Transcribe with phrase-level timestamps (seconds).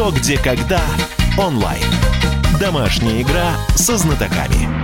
[0.00, 0.80] «Что, где, когда»
[1.36, 1.84] онлайн.
[2.58, 4.79] Домашняя игра со знатоками.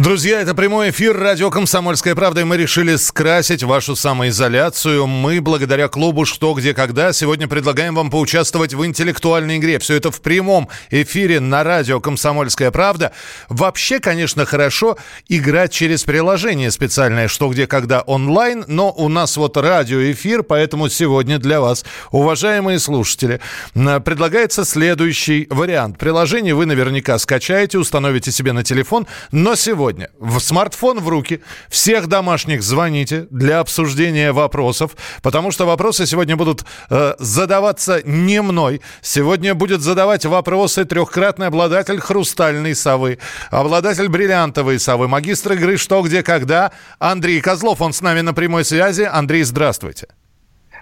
[0.00, 5.06] Друзья, это прямой эфир радио «Комсомольская правда», и мы решили скрасить вашу самоизоляцию.
[5.06, 9.78] Мы, благодаря клубу «Что, где, когда», сегодня предлагаем вам поучаствовать в интеллектуальной игре.
[9.78, 13.12] Все это в прямом эфире на радио «Комсомольская правда».
[13.50, 14.96] Вообще, конечно, хорошо
[15.28, 21.38] играть через приложение специальное «Что, где, когда» онлайн, но у нас вот радиоэфир, поэтому сегодня
[21.38, 23.42] для вас, уважаемые слушатели,
[23.74, 25.98] предлагается следующий вариант.
[25.98, 31.40] Приложение вы наверняка скачаете, установите себе на телефон, но сегодня сегодня в смартфон в руки,
[31.68, 38.82] всех домашних звоните для обсуждения вопросов, потому что вопросы сегодня будут э, задаваться не мной.
[39.02, 43.18] Сегодня будет задавать вопросы трехкратный обладатель хрустальной совы,
[43.50, 46.70] обладатель бриллиантовой совы, магистр игры «Что, где, когда»
[47.00, 47.80] Андрей Козлов.
[47.80, 49.02] Он с нами на прямой связи.
[49.02, 50.06] Андрей, здравствуйте.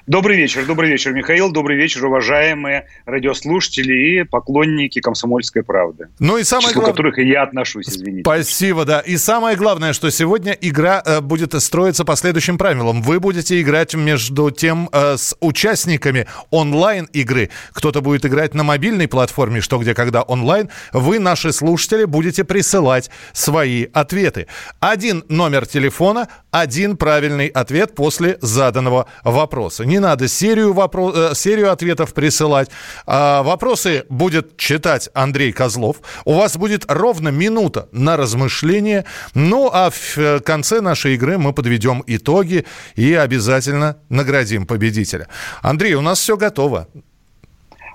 [0.09, 1.53] Добрый вечер, добрый вечер, Михаил.
[1.53, 6.09] Добрый вечер, уважаемые радиослушатели и поклонники «Комсомольской правды».
[6.19, 6.93] Ну и самое главное...
[6.93, 8.23] которых и я отношусь, извините.
[8.23, 9.01] Спасибо, да.
[9.01, 13.03] И самое главное, что сегодня игра э, будет строиться по следующим правилам.
[13.03, 17.51] Вы будете играть между тем э, с участниками онлайн-игры.
[17.75, 20.71] Кто-то будет играть на мобильной платформе, что где когда онлайн.
[20.95, 24.47] Вы, наши слушатели, будете присылать свои ответы.
[24.81, 29.85] Один номер телефона, один правильный ответ после заданного вопроса.
[29.85, 31.13] Не надо серию, вопро...
[31.15, 32.71] Э, серию ответов присылать.
[33.07, 35.97] А, вопросы будет читать Андрей Козлов.
[36.25, 39.05] У вас будет ровно минута на размышление.
[39.35, 45.29] Ну, а в э, конце нашей игры мы подведем итоги и обязательно наградим победителя.
[45.63, 46.89] Андрей, у нас все готово.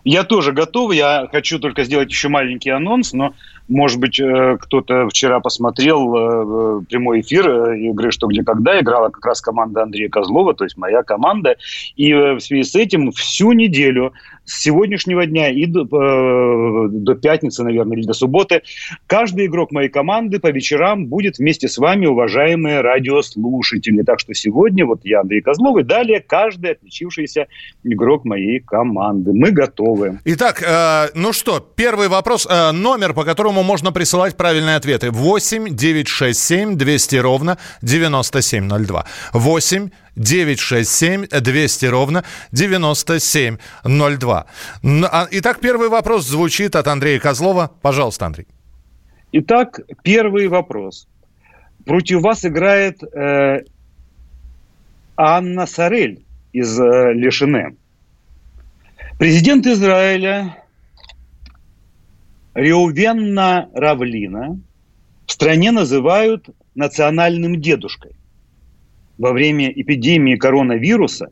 [0.04, 0.94] Я тоже готов.
[0.94, 3.34] Я хочу только сделать еще маленький анонс, но
[3.70, 8.80] может быть, э, кто-то вчера посмотрел э, прямой эфир э, игры «Что, где, когда».
[8.80, 11.56] Играла как раз команда Андрея Козлова, то есть моя команда.
[11.96, 14.14] И в связи с этим всю неделю
[14.46, 18.62] с сегодняшнего дня и до, э, до пятницы, наверное, или до субботы,
[19.08, 24.02] каждый игрок моей команды по вечерам будет вместе с вами, уважаемые радиослушатели.
[24.04, 27.48] Так что сегодня вот я, Андрей Козлов, и далее каждый отличившийся
[27.84, 29.32] игрок моей команды.
[29.34, 30.20] Мы готовы.
[30.26, 32.48] Итак, э, ну что, первый вопрос.
[32.50, 35.12] Э, номер, по которому можно присылать правильные ответы.
[35.12, 39.06] 8 967 200 ровно 9702.
[39.34, 44.46] 8 967 200 ровно 9702.
[45.12, 47.72] А, итак, первый вопрос звучит от Андрея Козлова.
[47.82, 48.48] Пожалуйста, Андрей.
[49.32, 51.08] Итак, первый вопрос.
[51.86, 53.64] Против вас играет э,
[55.18, 56.24] Анна Сарель
[56.54, 57.76] из э, Лешине.
[59.18, 60.58] Президент Израиля
[62.54, 64.60] Реувенна Равлина
[65.26, 68.16] в стране называют национальным дедушкой
[69.24, 71.30] во время эпидемии коронавируса,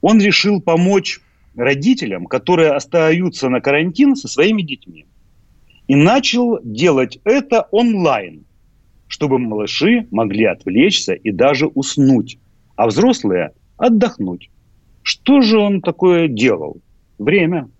[0.00, 1.20] он решил помочь
[1.54, 5.06] родителям, которые остаются на карантин со своими детьми.
[5.86, 8.44] И начал делать это онлайн,
[9.06, 12.40] чтобы малыши могли отвлечься и даже уснуть,
[12.74, 14.50] а взрослые отдохнуть.
[15.02, 16.80] Что же он такое делал?
[17.18, 17.70] Время.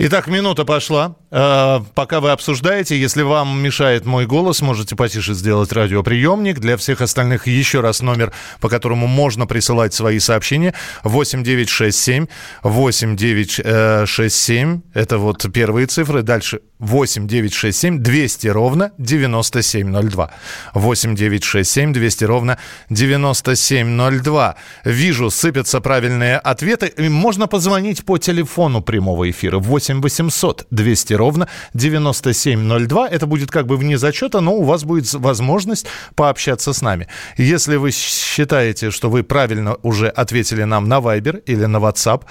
[0.00, 1.16] Итак, минута пошла.
[1.32, 6.60] Э, пока вы обсуждаете, если вам мешает мой голос, можете потише сделать радиоприемник.
[6.60, 10.72] Для всех остальных еще раз номер, по которому можно присылать свои сообщения.
[11.02, 12.28] 8967
[12.62, 14.82] 8967.
[14.94, 16.22] Это вот первые цифры.
[16.22, 20.30] Дальше 8967 200 ровно 9702.
[20.74, 22.56] 8967 200 ровно
[22.88, 24.54] 9702.
[24.84, 26.92] Вижу, сыпятся правильные ответы.
[27.08, 33.08] Можно позвонить по телефону прямого эфира 8 8 800 200 ровно 9702.
[33.08, 37.08] Это будет как бы вне зачета, но у вас будет возможность пообщаться с нами.
[37.36, 42.22] Если вы считаете, что вы правильно уже ответили нам на Viber или на WhatsApp,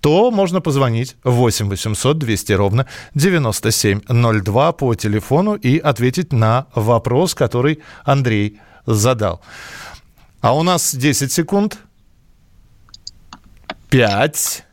[0.00, 7.78] то можно позвонить 8 800 200 ровно 9702 по телефону и ответить на вопрос, который
[8.04, 9.40] Андрей задал.
[10.40, 11.78] А у нас 10 секунд.
[13.90, 14.65] 5,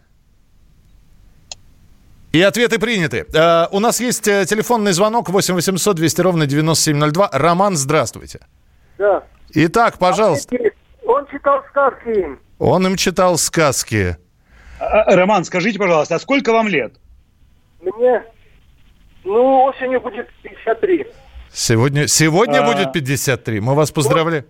[2.34, 3.26] и ответы приняты.
[3.32, 7.30] Uh, у нас есть uh, телефонный звонок 8 800 200 ровно 9702.
[7.32, 8.40] Роман, здравствуйте.
[8.98, 9.24] Да.
[9.54, 10.58] Итак, пожалуйста.
[11.06, 12.26] Он читал сказки.
[12.58, 14.18] Он им читал сказки.
[14.80, 16.94] А, а, Роман, скажите, пожалуйста, а сколько вам лет?
[17.82, 18.24] Мне,
[19.24, 21.06] ну, осенью будет 53.
[21.52, 22.74] Сегодня, сегодня а...
[22.74, 23.60] будет 53.
[23.60, 24.46] Мы вас поздравляем.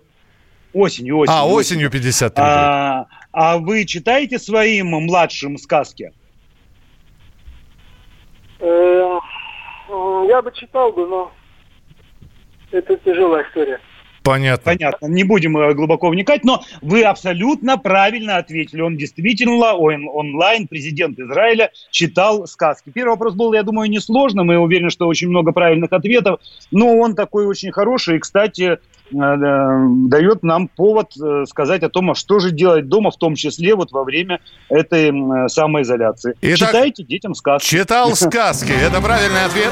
[0.71, 1.38] Осенью, осенью.
[1.38, 2.44] А, осенью 53.
[2.44, 6.13] А, а вы читаете своим младшим сказки?
[8.63, 9.19] Э,
[10.27, 11.31] я бы читал бы, но
[12.71, 13.80] это тяжелая история.
[14.24, 14.63] Понятно.
[14.63, 15.06] Понятно.
[15.07, 18.80] Не будем э, глубоко вникать, но вы абсолютно правильно ответили.
[18.80, 22.89] Он действительно он, онлайн, президент Израиля, читал сказки.
[22.89, 26.39] Первый вопрос был, я думаю, несложным, и уверен, что очень много правильных ответов,
[26.71, 28.80] но он такой очень хороший, и, кстати,
[29.11, 33.75] дает нам повод э, сказать о том, а что же делать дома, в том числе
[33.75, 34.39] вот во время
[34.69, 35.11] этой
[35.50, 36.35] самоизоляции.
[36.41, 37.67] Итак, Читайте детям сказки.
[37.67, 38.71] Читал сказки.
[38.71, 39.71] Это правильный ответ.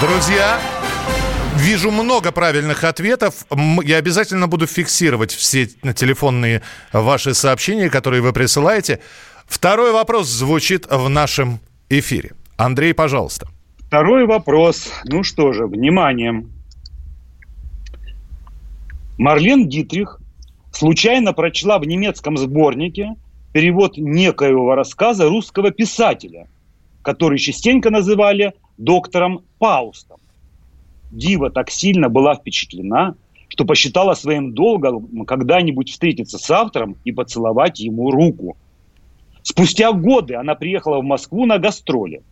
[0.00, 0.58] Друзья,
[1.56, 3.44] Вижу много правильных ответов.
[3.84, 9.00] Я обязательно буду фиксировать все телефонные ваши сообщения, которые вы присылаете.
[9.46, 11.60] Второй вопрос звучит в нашем
[11.90, 12.32] эфире.
[12.56, 13.48] Андрей, пожалуйста.
[13.78, 14.90] Второй вопрос.
[15.04, 16.46] Ну что же, внимание.
[19.20, 20.18] Марлен Дитрих
[20.72, 23.16] случайно прочла в немецком сборнике
[23.52, 26.48] перевод некоего рассказа русского писателя,
[27.02, 30.20] который частенько называли доктором Паустом.
[31.12, 33.14] Дива так сильно была впечатлена,
[33.48, 38.56] что посчитала своим долгом когда-нибудь встретиться с автором и поцеловать ему руку.
[39.42, 42.22] Спустя годы она приехала в Москву на гастроли.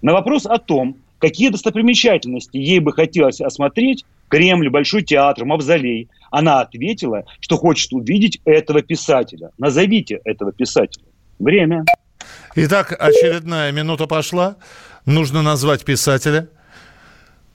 [0.00, 6.60] На вопрос о том, какие достопримечательности ей бы хотелось осмотреть, Кремль, Большой театр, Мавзолей, она
[6.60, 9.50] ответила, что хочет увидеть этого писателя.
[9.58, 11.04] Назовите этого писателя.
[11.38, 11.84] Время.
[12.56, 14.56] Итак, очередная минута пошла.
[15.06, 16.48] Нужно назвать писателя.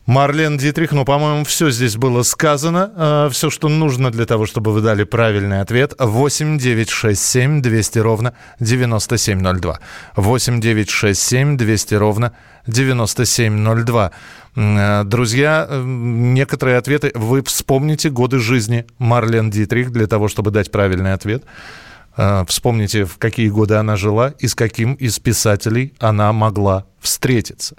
[0.10, 2.92] Марлен Дитрих, ну, по-моему, все здесь было сказано.
[2.96, 5.94] Э, все, что нужно для того, чтобы вы дали правильный ответ.
[6.00, 9.80] 8 9 6 7 200 ровно 9702.
[10.16, 12.34] 8 9 6 7 200 ровно
[12.66, 14.12] 9702.
[14.56, 21.14] Э, друзья, некоторые ответы вы вспомните годы жизни Марлен Дитрих для того, чтобы дать правильный
[21.14, 21.44] ответ.
[22.18, 27.78] Э, вспомните, в какие годы она жила и с каким из писателей она могла встретиться.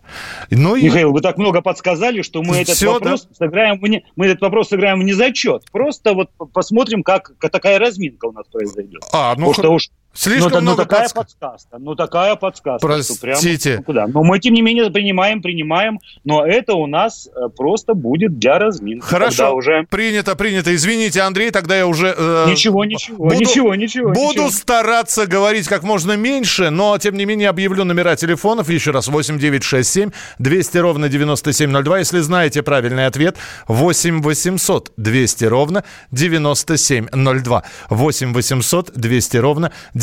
[0.51, 0.85] Ну и...
[0.85, 3.35] Михаил, вы так много подсказали, что мы этот, Все, вопрос да?
[3.35, 4.05] сыграем в не...
[4.17, 5.65] мы этот вопрос сыграем в незачет.
[5.71, 9.03] Просто вот посмотрим, как, как такая разминка у нас произойдет.
[9.13, 11.15] А, ну, Потому что уж Слишком ну, много ну, такая подск...
[11.15, 11.79] подсказка.
[11.79, 12.87] Ну, такая подсказка.
[12.87, 13.71] Простите.
[13.71, 14.07] Прям, ну, куда?
[14.09, 16.01] Но мы, тем не менее, принимаем, принимаем.
[16.25, 19.05] Но это у нас э, просто будет для разминки.
[19.05, 19.55] Хорошо.
[19.55, 19.87] Уже...
[19.89, 20.75] Принято, принято.
[20.75, 22.13] Извините, Андрей, тогда я уже...
[22.17, 24.11] Э, ничего, ничего, буду, ничего, ничего.
[24.11, 24.51] Буду ничего.
[24.51, 28.69] стараться говорить как можно меньше, но, тем не менее, объявлю номера телефонов.
[28.69, 30.11] Еще раз, 8967
[30.41, 31.99] 200 ровно 9702.
[32.01, 33.37] Если знаете правильный ответ,
[33.69, 37.63] 8 800 200 ровно 9702.
[37.91, 40.00] 8 800 200 ровно 9702.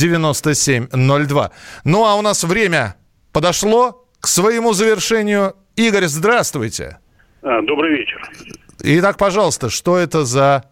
[1.84, 2.96] Ну а у нас время
[3.34, 5.56] подошло к своему завершению.
[5.76, 7.00] Игорь, здравствуйте.
[7.42, 8.22] А, добрый вечер.
[8.84, 10.66] Итак, пожалуйста, что это за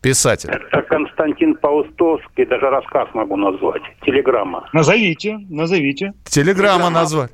[0.00, 0.50] писатель?
[0.50, 3.82] Это Константин Паустовский, даже рассказ могу назвать.
[4.04, 4.68] Телеграмма.
[4.72, 6.12] Назовите, назовите.
[6.24, 6.90] Телеграмма, Телеграмма.
[6.90, 7.32] назвать.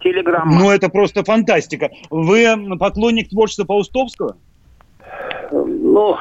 [0.00, 0.58] Телеграмма.
[0.58, 1.90] Ну, это просто фантастика.
[2.10, 2.46] Вы
[2.78, 4.36] поклонник творчества Паустовского?
[5.50, 6.16] Ну,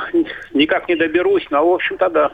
[0.53, 2.31] никак не доберусь, но, в общем-то, да.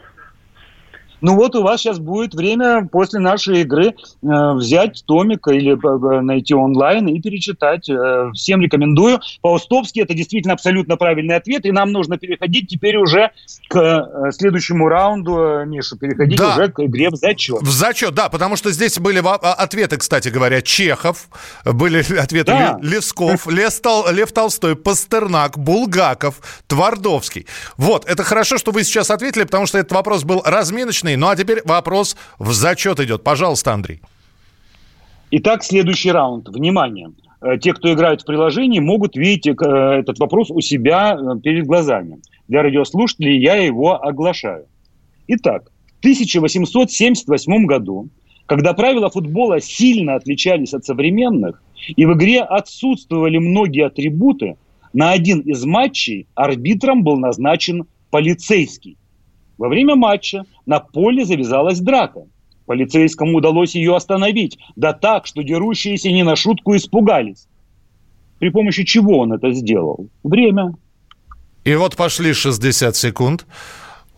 [1.24, 6.22] Ну вот у вас сейчас будет время после нашей игры э, взять томик или э,
[6.22, 7.90] найти онлайн и перечитать.
[7.90, 9.22] Э, всем рекомендую.
[9.42, 13.32] Паустовский это действительно абсолютно правильный ответ, и нам нужно переходить теперь уже
[13.70, 16.56] к э, следующему раунду, э, Миша, переходить да.
[16.56, 17.62] уже к игре в зачет.
[17.62, 21.30] В зачет, да, потому что здесь были а, ответы, кстати говоря, Чехов,
[21.64, 22.78] были ответы да.
[22.82, 27.48] Лесков, Лев Толстой, Пастернак, Булгаков, Твардовский.
[27.78, 31.18] Вот, это хорошо, что вы сейчас ответили, потому что этот вопрос был разминочный, Понятный.
[31.18, 33.24] Ну а теперь вопрос в зачет идет.
[33.24, 34.02] Пожалуйста, Андрей.
[35.32, 36.50] Итак, следующий раунд.
[36.50, 37.12] Внимание.
[37.42, 41.66] Э, те, кто играют в приложении, могут видеть э, этот вопрос у себя э, перед
[41.66, 42.20] глазами.
[42.48, 44.66] Для радиослушателей я его оглашаю.
[45.28, 48.10] Итак, в 1878 году,
[48.46, 54.58] когда правила футбола сильно отличались от современных, и в игре отсутствовали многие атрибуты,
[54.94, 58.98] на один из матчей арбитром был назначен полицейский.
[59.64, 62.24] Во время матча на поле завязалась драка.
[62.66, 67.48] Полицейскому удалось ее остановить, да так, что дерущиеся не на шутку испугались.
[68.40, 70.10] При помощи чего он это сделал?
[70.22, 70.76] Время.
[71.64, 73.46] И вот пошли 60 секунд.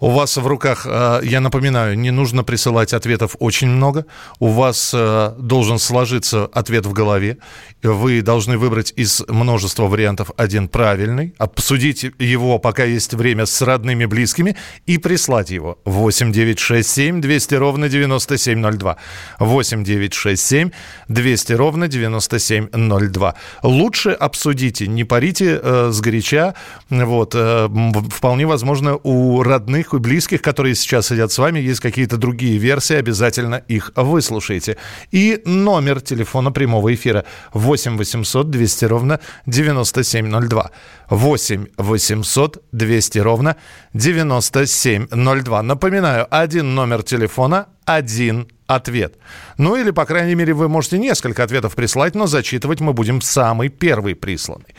[0.01, 4.05] У вас в руках, э, я напоминаю, не нужно присылать ответов очень много.
[4.39, 7.37] У вас э, должен сложиться ответ в голове.
[7.81, 14.03] Вы должны выбрать из множества вариантов один правильный, обсудить его, пока есть время, с родными,
[14.05, 15.79] близкими, и прислать его.
[15.85, 18.97] 8 9 6 7 200 ровно 9702.
[19.39, 20.69] 8 9 6 7
[21.07, 23.35] 200 ровно 9702.
[23.63, 26.53] Лучше обсудите, не парите э, сгоряча.
[26.89, 27.69] Вот, э,
[28.11, 32.95] вполне возможно, у родных и близких, которые сейчас сидят с вами, есть какие-то другие версии,
[32.95, 34.77] обязательно их выслушайте.
[35.11, 40.71] И номер телефона прямого эфира 8 800 200 ровно 9702.
[41.09, 43.55] 8 800 200 ровно
[43.93, 45.61] 9702.
[45.63, 49.15] Напоминаю, один номер телефона, один ответ.
[49.57, 53.69] Ну или, по крайней мере, вы можете несколько ответов прислать, но зачитывать мы будем самый
[53.69, 54.75] первый присланный.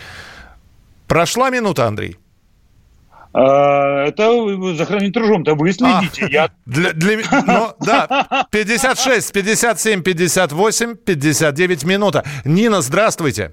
[1.07, 2.17] Прошла минута, Андрей?
[3.39, 4.31] А, Это
[4.75, 6.25] за хронометражом-то вы следите.
[6.25, 12.25] А, Я для, для, ну, да, 56, 57, 58, 59 минута.
[12.47, 13.53] Нина, здравствуйте.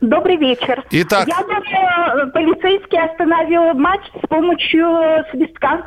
[0.00, 0.84] Добрый вечер.
[0.92, 1.26] Итак.
[1.26, 4.86] Я думаю, полицейский остановил матч с помощью
[5.32, 5.86] свистка.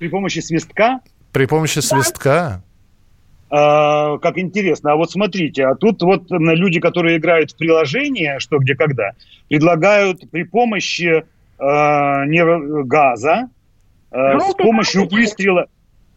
[0.00, 0.98] при помощи свистка
[1.30, 2.64] При помощи свистка.
[3.50, 4.92] А, как интересно.
[4.92, 9.12] А вот смотрите, а тут вот люди, которые играют в приложение «Что, где, когда»,
[9.48, 11.22] предлагают при помощи
[12.26, 13.48] не газа,
[14.10, 15.66] а, с Желтой помощью выстрела,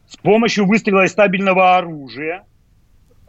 [0.10, 2.44] с помощью выстрела из стабильного оружия.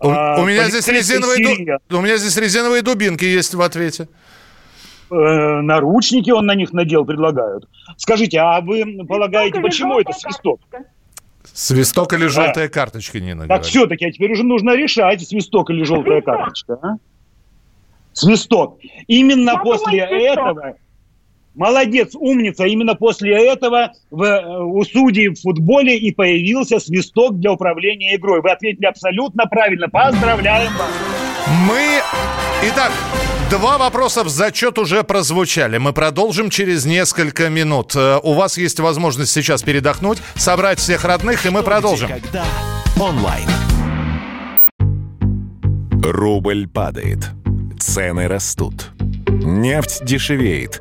[0.00, 1.44] У, а, у меня здесь резиновые,
[1.88, 4.08] ду- у меня здесь резиновые дубинки есть в ответе.
[5.10, 7.66] э, наручники он на них надел, предлагают.
[7.96, 10.60] Скажите, а вы полагаете, Свисток почему это свисток?
[10.70, 10.92] карточка?
[11.54, 13.66] Свисток или желтая карточка, Нина Так говорит.
[13.66, 16.36] все-таки, а теперь уже нужно решать, свисток или желтая Свисток.
[16.36, 16.78] карточка.
[16.82, 16.96] а?
[18.12, 18.78] Свисток.
[19.06, 20.46] Именно Я после думаю, свисток.
[20.48, 20.76] этого,
[21.58, 27.52] молодец, умница, именно после этого в, э, у судей в футболе и появился свисток для
[27.52, 28.40] управления игрой.
[28.40, 29.88] Вы ответили абсолютно правильно.
[29.88, 30.88] Поздравляем вас.
[31.68, 32.00] Мы...
[32.70, 32.92] Итак,
[33.50, 35.78] два вопроса в зачет уже прозвучали.
[35.78, 37.94] Мы продолжим через несколько минут.
[37.94, 42.08] Э, У вас есть возможность сейчас передохнуть, собрать всех родных, и мы продолжим.
[42.08, 42.44] Когда
[43.00, 43.48] онлайн.
[46.02, 47.30] Рубль падает.
[47.78, 48.90] Цены растут.
[49.28, 50.80] Нефть дешевеет.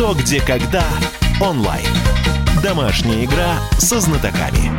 [0.00, 0.82] Что, где, когда
[1.42, 1.84] онлайн.
[2.62, 4.72] Домашняя игра со знатоками.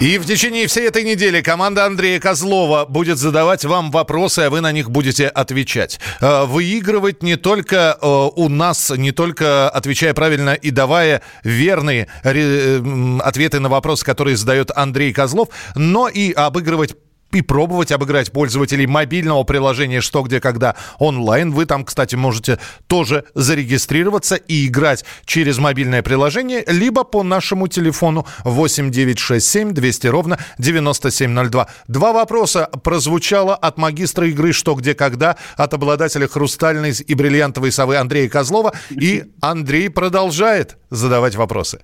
[0.00, 4.60] И в течение всей этой недели команда Андрея Козлова будет задавать вам вопросы, а вы
[4.60, 5.98] на них будете отвечать.
[6.20, 13.20] Э, Выигрывать не только э, у нас, не только отвечая правильно и давая верные м,
[13.24, 16.94] ответы на вопросы, которые задает Андрей Козлов, но и обыгрывать
[17.34, 21.50] и пробовать обыграть пользователей мобильного приложения «Что, где, когда» онлайн.
[21.50, 28.26] Вы там, кстати, можете тоже зарегистрироваться и играть через мобильное приложение, либо по нашему телефону
[28.44, 31.68] 8967 200 ровно 9702.
[31.88, 37.96] Два вопроса прозвучало от магистра игры «Что, где, когда», от обладателя хрустальной и бриллиантовой совы
[37.96, 38.74] Андрея Козлова.
[38.90, 41.80] И Андрей продолжает задавать вопросы.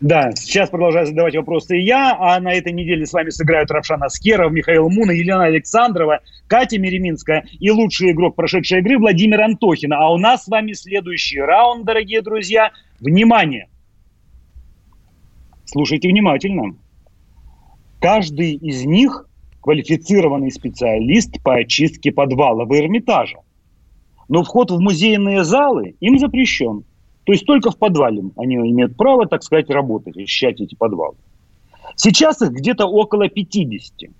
[0.00, 4.52] Да, сейчас продолжаю задавать вопросы я, а на этой неделе с вами сыграют Равшан Аскеров,
[4.52, 9.94] Михаил Муна, Елена Александрова, Катя Мереминская и лучший игрок прошедшей игры Владимир Антохин.
[9.94, 12.72] А у нас с вами следующий раунд, дорогие друзья.
[13.00, 13.68] Внимание!
[15.64, 16.76] Слушайте внимательно.
[17.98, 19.26] Каждый из них
[19.62, 23.38] квалифицированный специалист по очистке подвалов и Эрмитажа.
[24.28, 26.84] Но вход в музейные залы им запрещен.
[27.26, 31.16] То есть только в подвале они имеют право, так сказать, работать, очищать эти подвалы.
[31.96, 34.10] Сейчас их где-то около 50.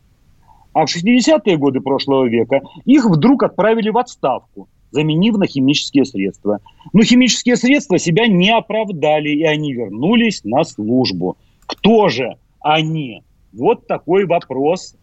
[0.73, 6.59] А в 60-е годы прошлого века их вдруг отправили в отставку, заменив на химические средства.
[6.93, 11.37] Но химические средства себя не оправдали, и они вернулись на службу.
[11.67, 13.23] Кто же они?
[13.53, 14.97] Вот такой вопрос.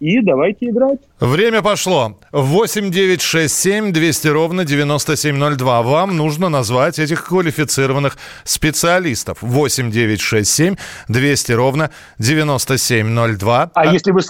[0.00, 1.00] И давайте играть.
[1.18, 2.18] Время пошло.
[2.32, 5.82] 8 9 6 7 200 ровно 9702.
[5.82, 9.38] Вам нужно назвать этих квалифицированных специалистов.
[9.40, 10.76] 8 9 6 7
[11.08, 13.70] 200 ровно 9702.
[13.74, 14.20] А если вы...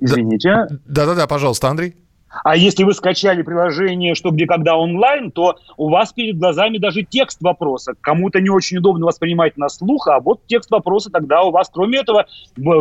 [0.00, 0.66] Извините.
[0.86, 1.94] Да-да-да, пожалуйста, Андрей.
[2.44, 7.02] А если вы скачали приложение «Что, где, когда» онлайн, то у вас перед глазами даже
[7.02, 7.94] текст вопроса.
[8.00, 11.70] Кому-то не очень удобно воспринимать на слух, а вот текст вопроса тогда у вас.
[11.72, 12.26] Кроме этого,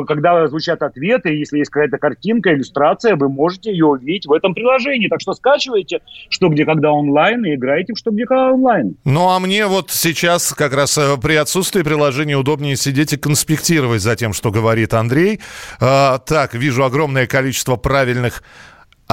[0.07, 5.07] когда звучат ответы, если есть какая-то картинка, иллюстрация, вы можете ее увидеть в этом приложении.
[5.07, 8.95] Так что скачивайте «Что, где, когда» онлайн и играйте в «Что, где, когда» онлайн.
[9.05, 14.01] Ну, а мне вот сейчас как раз э, при отсутствии приложения удобнее сидеть и конспектировать
[14.01, 15.39] за тем, что говорит Андрей.
[15.79, 18.43] А, так, вижу огромное количество правильных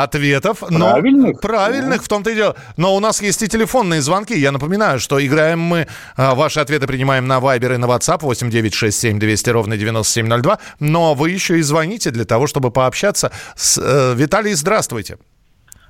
[0.03, 0.63] ответов.
[0.71, 1.41] Но Правильных?
[1.41, 2.57] Правильных, в том-то и дело.
[2.77, 4.39] Но у нас есть и телефонные звонки.
[4.39, 5.87] Я напоминаю, что играем мы,
[6.17, 10.59] а, ваши ответы принимаем на Viber и на WhatsApp 8967 200 ровно 9702.
[10.81, 13.79] Но вы еще и звоните для того, чтобы пообщаться с...
[13.79, 15.19] э, Виталий, здравствуйте.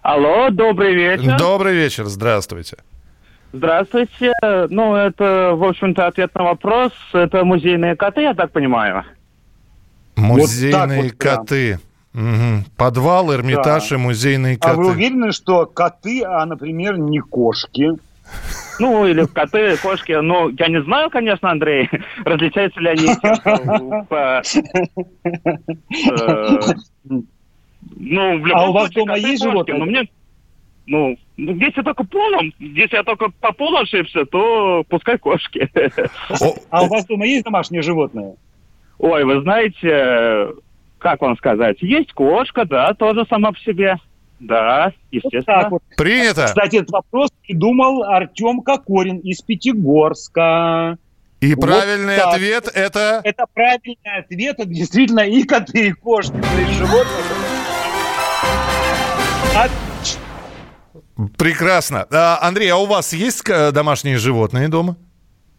[0.03, 1.37] Алло, добрый вечер.
[1.39, 2.79] Добрый вечер, здравствуйте.
[3.53, 4.33] Здравствуйте.
[4.43, 6.93] Ну, это, в общем-то, ответ на вопрос.
[7.13, 9.05] Это музейные коты, я так понимаю.
[10.17, 11.37] Музейные вот прям.
[11.37, 11.79] коты.
[12.19, 12.65] Мгм.
[12.77, 13.95] Подвал, Эрмитаж Да.
[13.95, 14.97] и музейные А вы коты.
[14.97, 17.91] уверены, что коты, а, например, не кошки?
[18.81, 20.13] Ну, или коты, кошки.
[20.21, 21.89] Ну, я не знаю, конечно, Андрей,
[22.25, 24.43] различаются ли они тем, что по,
[26.11, 26.59] э,
[27.97, 29.51] Ну, в любом А у вас случае, дома коты, есть кошки.
[29.53, 29.79] животные?
[29.79, 30.09] Но мне,
[30.87, 35.69] ну, ну, если только полом, если я только по полу ошибся, то пускай кошки.
[36.71, 38.35] А у вас дома есть домашние животные?
[38.99, 40.49] Ой, вы знаете,
[40.99, 43.97] как вам сказать, есть кошка, да, тоже сама по себе.
[44.41, 45.63] Да, Вот естественно.
[45.63, 45.83] так вот.
[45.97, 46.45] Принято.
[46.45, 50.97] Кстати, этот вопрос придумал Артем Кокорин из Пятигорска.
[51.41, 52.35] И вот правильный так.
[52.35, 53.21] ответ это...
[53.25, 54.59] Это правильный ответ.
[54.59, 57.25] Это действительно и коты, и кошки, есть животные.
[61.37, 62.07] Прекрасно.
[62.13, 64.97] А, Андрей, а у вас есть э, домашние животные дома?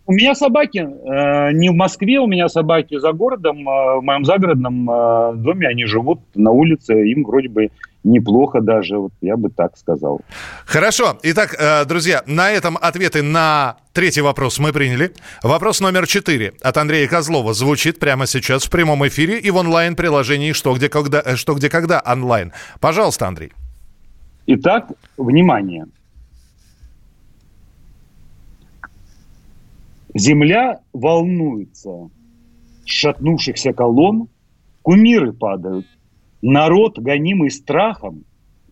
[0.10, 4.25] У меня собаки э, не в Москве, у меня собаки за городом, э, в моем
[4.25, 7.70] загородном э, доме они живут на улице, им вроде бы
[8.04, 10.22] неплохо даже, вот я бы так сказал.
[10.66, 11.20] Хорошо.
[11.22, 15.12] Итак, э, друзья, на этом ответы на третий вопрос мы приняли.
[15.44, 20.54] Вопрос номер четыре от Андрея Козлова звучит прямо сейчас в прямом эфире и в онлайн-приложении
[20.54, 22.51] «Что, где, когда, э, что, где, когда» онлайн.
[22.80, 23.51] Пожалуйста, Андрей.
[24.48, 24.88] Итак,
[25.18, 25.86] внимание.
[30.13, 32.10] Земля волнуется.
[32.86, 34.28] Шатнувшихся колонн
[34.82, 35.86] кумиры падают.
[36.42, 38.24] Народ, гонимый страхом,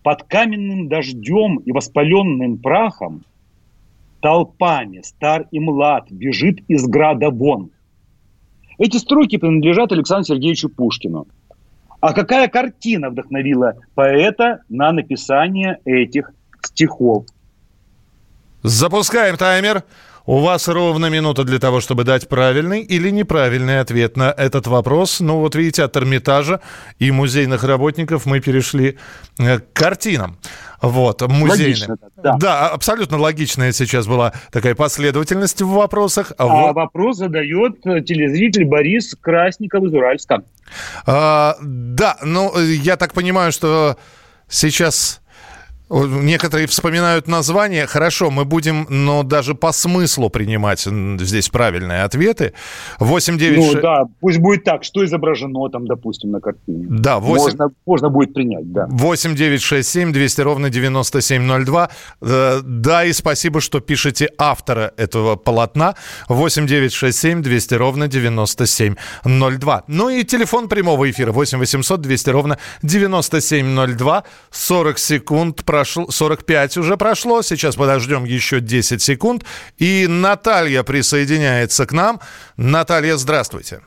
[0.03, 3.23] под каменным дождем и воспаленным прахом,
[4.21, 7.71] толпами, стар и млад, бежит из града вон.
[8.77, 11.27] Эти строки принадлежат Александру Сергеевичу Пушкину.
[11.99, 16.31] А какая картина вдохновила поэта на написание этих
[16.63, 17.25] стихов?
[18.63, 19.83] Запускаем таймер.
[20.27, 25.21] У вас ровно минута для того, чтобы дать правильный или неправильный ответ на этот вопрос.
[25.21, 26.59] Ну, вот видите, от Эрмитажа
[26.99, 28.97] и музейных работников мы перешли
[29.39, 30.37] э, к картинам.
[30.81, 31.49] Вот, музейным.
[31.49, 32.37] Логично, да.
[32.37, 36.33] Да, абсолютно логичная сейчас была такая последовательность в вопросах.
[36.37, 36.75] А Вот.
[36.75, 40.43] вопрос задает э, телезритель Борис Красников из Уральска.
[41.05, 43.95] А, да, ну, э, я так понимаю, что
[44.49, 45.21] сейчас
[45.89, 47.87] некоторые вспоминают название.
[47.87, 52.53] Хорошо, мы будем, но даже по смыслу принимать здесь правильные ответы.
[52.99, 56.85] 8 9 Ну да, пусть будет так, что изображено там, допустим, на картине.
[56.89, 58.87] Да, 8, Можно, можно будет принять, да.
[58.89, 61.89] 8 9 6 7 200 ровно 9702.
[62.21, 65.95] Э, Да, и спасибо, что пишете автора этого полотна.
[66.27, 69.83] 8 9 6 7 200 ровно 9702.
[69.87, 74.23] Ну и телефон прямого эфира 8 800 200 ровно 9702.
[74.51, 77.41] 40 секунд прошло, 45 уже прошло.
[77.41, 79.45] Сейчас подождем еще 10 секунд.
[79.77, 82.19] И Наталья присоединяется к нам.
[82.57, 83.81] Наталья, здравствуйте.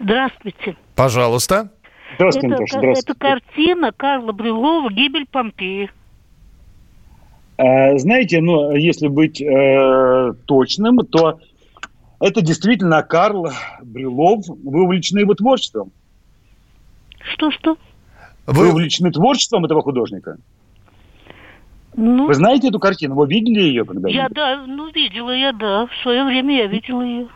[0.00, 0.76] Здравствуйте.
[0.94, 1.70] Пожалуйста.
[2.16, 3.12] Здравствуйте, это, Наташа, здравствуйте.
[3.12, 5.90] это картина Карла Брюлова «Гибель Помпеи».
[7.56, 11.40] Э, Знаете, ну, если быть э, точным, то
[12.20, 13.50] это действительно Карл
[13.82, 14.46] Брюлов.
[14.46, 15.92] Вы увлечены его творчеством?
[17.34, 17.76] Что-что?
[18.46, 20.38] Вы увлечены творчеством этого художника?
[21.96, 23.14] Ну, Вы знаете эту картину?
[23.14, 24.14] Вы видели ее когда-нибудь?
[24.14, 25.86] я, да, ну, видела я, да.
[25.86, 27.28] В свое время я видела ее.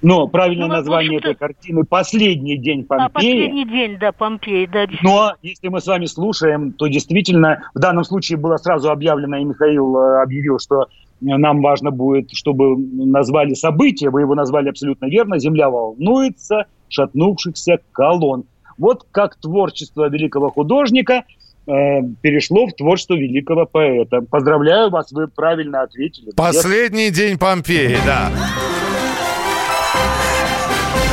[0.00, 3.08] Но правильное Ну, название этой картины «Последний день А, Помпеи».
[3.12, 4.86] последний день, да, Помпеи, да.
[5.02, 9.44] Но если мы с вами слушаем, то действительно в данном случае было сразу объявлено, и
[9.44, 10.86] Михаил э, объявил, что
[11.20, 18.44] нам важно будет, чтобы назвали событие, вы его назвали абсолютно верно, «Земля волнуется, шатнувшихся колонн».
[18.76, 21.24] Вот как творчество великого художника
[21.68, 24.20] э, перешло в творчество великого поэта.
[24.22, 26.30] Поздравляю вас, вы правильно ответили.
[26.34, 28.32] Последний день Помпеи, да.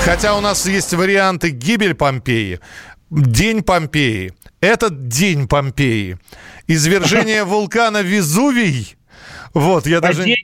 [0.04, 2.60] Хотя у нас есть варианты гибель Помпеи,
[3.10, 6.18] день Помпеи, этот день Помпеи,
[6.68, 8.96] извержение вулкана Везувий.
[9.54, 10.20] Вот, я даже...
[10.20, 10.38] Падение,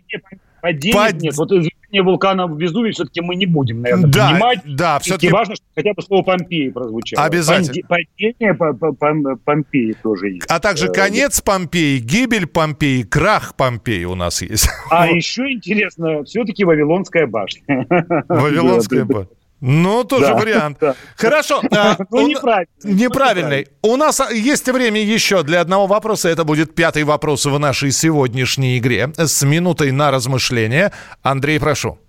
[0.61, 1.51] падение, Пад- нет, вот
[1.91, 4.59] извержение вулкана в Везувии все-таки мы не будем, наверное, Да, принимать.
[4.65, 7.25] да, Все-таки важно, что хотя бы слово Помпеи прозвучало.
[7.25, 7.87] Обязательно.
[7.87, 10.45] Падение по- по- по- Помпеи тоже есть.
[10.49, 14.69] А также Э, конец Помпеи, гибель Помпеи, крах Помпеи у нас есть.
[14.89, 17.85] А еще интересно, все-таки Вавилонская башня.
[18.27, 19.27] Вавилонская башня.
[19.61, 20.35] Ну, тоже Да.
[20.35, 20.77] вариант.
[20.81, 20.95] Да.
[21.15, 21.61] Хорошо.
[21.71, 22.67] а, Ну, неправильный.
[22.83, 23.67] Неправильный.
[23.83, 26.29] У нас а, есть время еще для одного вопроса.
[26.29, 30.91] Это будет пятый вопрос в нашей сегодняшней игре с минутой на размышление.
[31.21, 31.99] Андрей, прошу.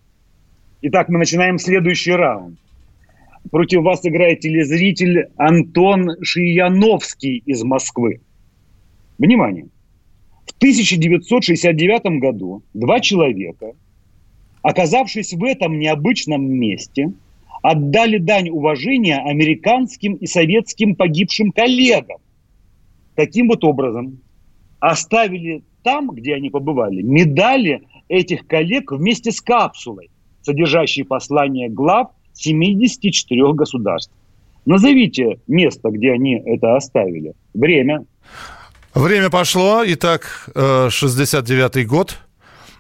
[0.80, 2.58] Итак, мы начинаем следующий раунд.
[3.50, 8.20] Против вас играет телезритель Антон Шияновский из Москвы.
[9.18, 9.66] Внимание.
[10.46, 13.72] В 1969 году два человека,
[14.62, 17.12] оказавшись в этом необычном месте,
[17.62, 22.18] отдали дань уважения американским и советским погибшим коллегам.
[23.14, 24.20] Таким вот образом
[24.80, 30.10] оставили там, где они побывали, медали этих коллег вместе с капсулой,
[30.42, 34.12] содержащей послание глав 74 государств.
[34.64, 37.34] Назовите место, где они это оставили.
[37.52, 38.04] Время.
[38.94, 39.82] Время пошло.
[39.84, 42.18] Итак, э, 69-й год.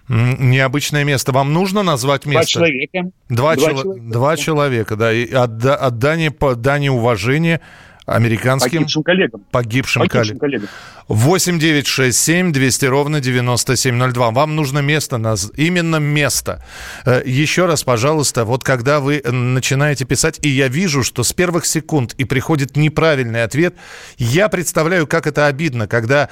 [0.08, 1.32] Необычное место.
[1.32, 2.50] Вам нужно назвать Два место?
[2.52, 3.10] человека.
[3.28, 4.06] Два, Два чело- человека.
[4.12, 5.12] два человека, да.
[5.12, 7.60] И отда- отдание, по- дание уважения
[8.04, 9.40] американским Погибшим коллегам.
[9.52, 10.68] погибшим, Погибшим коллегам.
[10.68, 10.68] коллегам.
[11.08, 14.32] 8 9 6 7 200 ровно 9702.
[14.32, 16.64] Вам нужно место, наз- именно место.
[17.06, 21.32] Э, Еще раз, пожалуйста, вот когда вы э, начинаете писать, и я вижу, что с
[21.32, 23.76] первых секунд и приходит неправильный ответ,
[24.18, 26.28] я представляю, как это обидно, когда...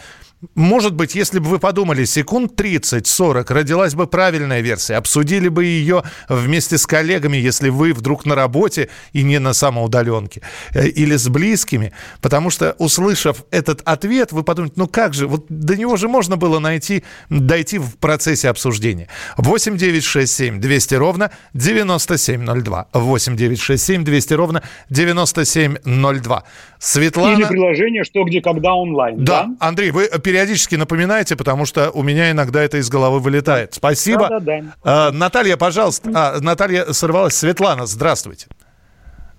[0.55, 6.03] Может быть, если бы вы подумали, секунд 30-40 родилась бы правильная версия, обсудили бы ее
[6.31, 10.41] вместе с коллегами, если вы вдруг на работе и не на самоудаленке,
[10.73, 15.45] э, или с близкими, потому что, услышав этот ответ, вы подумаете, ну как же, вот
[15.51, 19.09] до него же можно было найти, дойти в процессе обсуждения.
[19.37, 22.89] 8 9 6 7 200 ровно 9702.
[22.95, 26.45] 8 9 6 7 200 ровно 9702.
[26.79, 27.37] Светлана...
[27.37, 29.23] Или приложение «Что, где, когда» онлайн.
[29.23, 33.75] Да, Андрей, вы периодически напоминаете, потому что у меня иногда это из головы вылетает.
[33.75, 34.29] Спасибо.
[34.29, 34.75] Да-да-да.
[34.85, 36.11] А, Наталья, пожалуйста.
[36.15, 37.35] А, Наталья сорвалась.
[37.35, 38.47] Светлана, здравствуйте.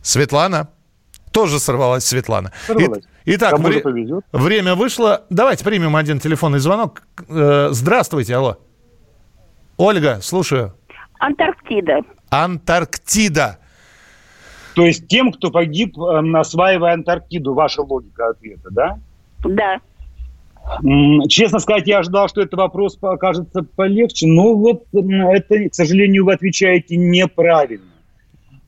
[0.01, 0.67] Светлана.
[1.31, 2.51] Тоже сорвалась Светлана.
[2.67, 3.05] Сорвалась.
[3.23, 4.25] И- Итак, вре- повезет.
[4.33, 5.23] время вышло.
[5.29, 7.03] Давайте примем один телефонный звонок.
[7.29, 8.57] Э, Здравствуйте, алло.
[9.77, 10.73] Ольга, слушаю.
[11.19, 11.99] Антарктида.
[12.31, 13.59] Антарктида.
[14.75, 18.99] То есть тем, кто погиб, эм, осваивая Антарктиду, ваша логика ответа, да?
[19.45, 19.77] Да.
[21.27, 26.33] Честно сказать, я ожидал, что этот вопрос покажется полегче, но вот это, к сожалению, вы
[26.33, 27.85] отвечаете неправильно.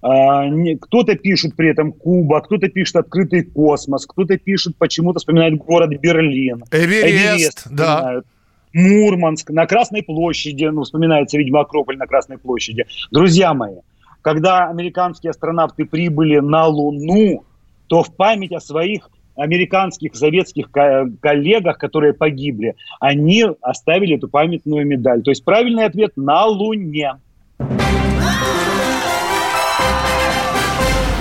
[0.02, 0.44] А,
[0.82, 6.66] Кто-то пишет при этом Куба, кто-то пишет открытый космос, кто-то пишет, почему-то вспоминает город Берлин.
[6.72, 7.96] Эверест, да.
[7.98, 8.26] вспоминают.
[8.74, 12.86] Мурманск, на Красной площади, ну, вспоминается, видимо, Акрополь на Красной площади.
[13.12, 13.78] Друзья мои,
[14.22, 17.46] когда американские астронавты прибыли на Луну,
[17.88, 24.86] то в память о своих американских советских ко- коллегах, которые погибли, они оставили эту памятную
[24.86, 25.24] медаль.
[25.24, 27.14] То есть правильный ответ на Луне.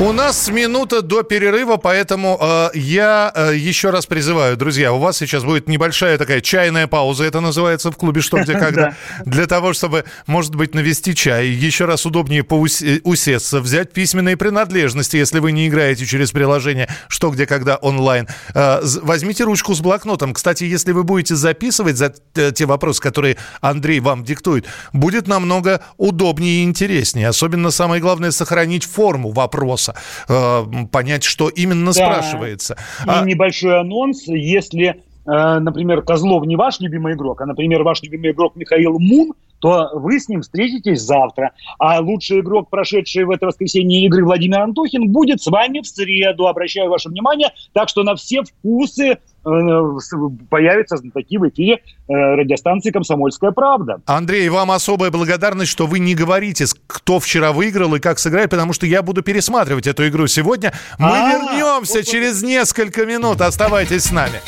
[0.02, 5.16] У нас минута до перерыва, поэтому э, я э, еще раз призываю, друзья, у вас
[5.16, 9.72] сейчас будет небольшая такая чайная пауза, это называется в клубе «Что, где, когда», для того,
[9.72, 15.52] чтобы, может быть, навести чай, еще раз удобнее поусе- усесться, взять письменные принадлежности, если вы
[15.52, 18.26] не играете через приложение «Что, где, когда» онлайн.
[18.56, 20.34] Э, Возьмите ручку с блокнотом.
[20.34, 25.80] Кстати, если вы будете записывать за э, те вопросы, которые Андрей вам диктует, будет намного
[25.96, 27.28] удобнее и интереснее.
[27.28, 29.91] Особенно самое главное сохранить форму вопроса,
[30.28, 31.92] э, понять, что именно Да.
[31.92, 32.74] спрашивается.
[33.05, 38.02] И А, небольшой анонс, если, э, например, Козлов не ваш любимый игрок, а, например, ваш
[38.02, 41.52] любимый игрок Михаил Мун, то вы с ним встретитесь завтра.
[41.78, 46.48] А лучший игрок, прошедший в это воскресенье игры Владимир Антохин, будет с вами в среду.
[46.48, 47.50] Обращаю ваше внимание.
[47.72, 54.00] Так что на все вкусы появятся знатоки в эфире э, радиостанции «Комсомольская правда».
[54.07, 58.72] Андрей, вам особая благодарность, что вы не говорите, кто вчера выиграл и как сыграет, потому
[58.72, 60.72] что я буду пересматривать эту игру сегодня.
[60.98, 63.40] Мы А, вернемся вот- через несколько минут.
[63.40, 64.40] Оставайтесь с нами.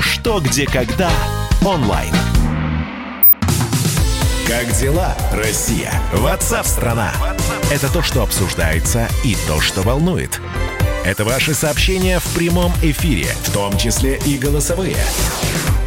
[0.00, 1.10] Что, где, когда
[1.66, 2.12] онлайн.
[4.46, 5.92] Как дела, Россия?
[6.14, 7.12] Ватсап-страна!
[7.70, 10.40] Это то, что обсуждается и то, что волнует.
[11.04, 14.96] Это ваши сообщения в прямом эфире, в том числе и голосовые.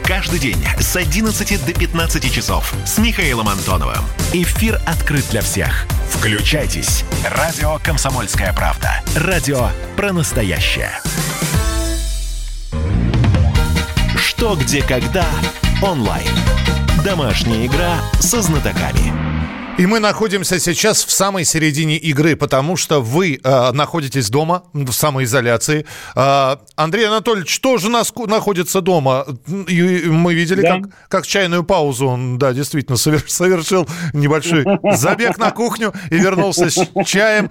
[0.04, 4.04] Каждый день с 11 до 15 часов с Михаилом Антоновым.
[4.34, 5.86] Эфир открыт для всех.
[6.10, 7.04] Включайтесь.
[7.30, 9.04] Радио «Комсомольская правда».
[9.16, 10.92] Радио про настоящее.
[14.18, 15.26] Что, где, когда
[15.82, 16.28] онлайн.
[17.06, 19.21] Домашняя игра со знатоками.
[19.78, 24.92] И мы находимся сейчас в самой середине игры, потому что вы э, находитесь дома, в
[24.92, 25.86] самоизоляции.
[26.16, 29.26] Э, Андрей Анатольевич тоже нас, находится дома.
[29.68, 30.80] И мы видели, да.
[30.80, 36.88] как, как чайную паузу он, да, действительно, совершил небольшой забег на кухню и вернулся с
[37.06, 37.50] чаем.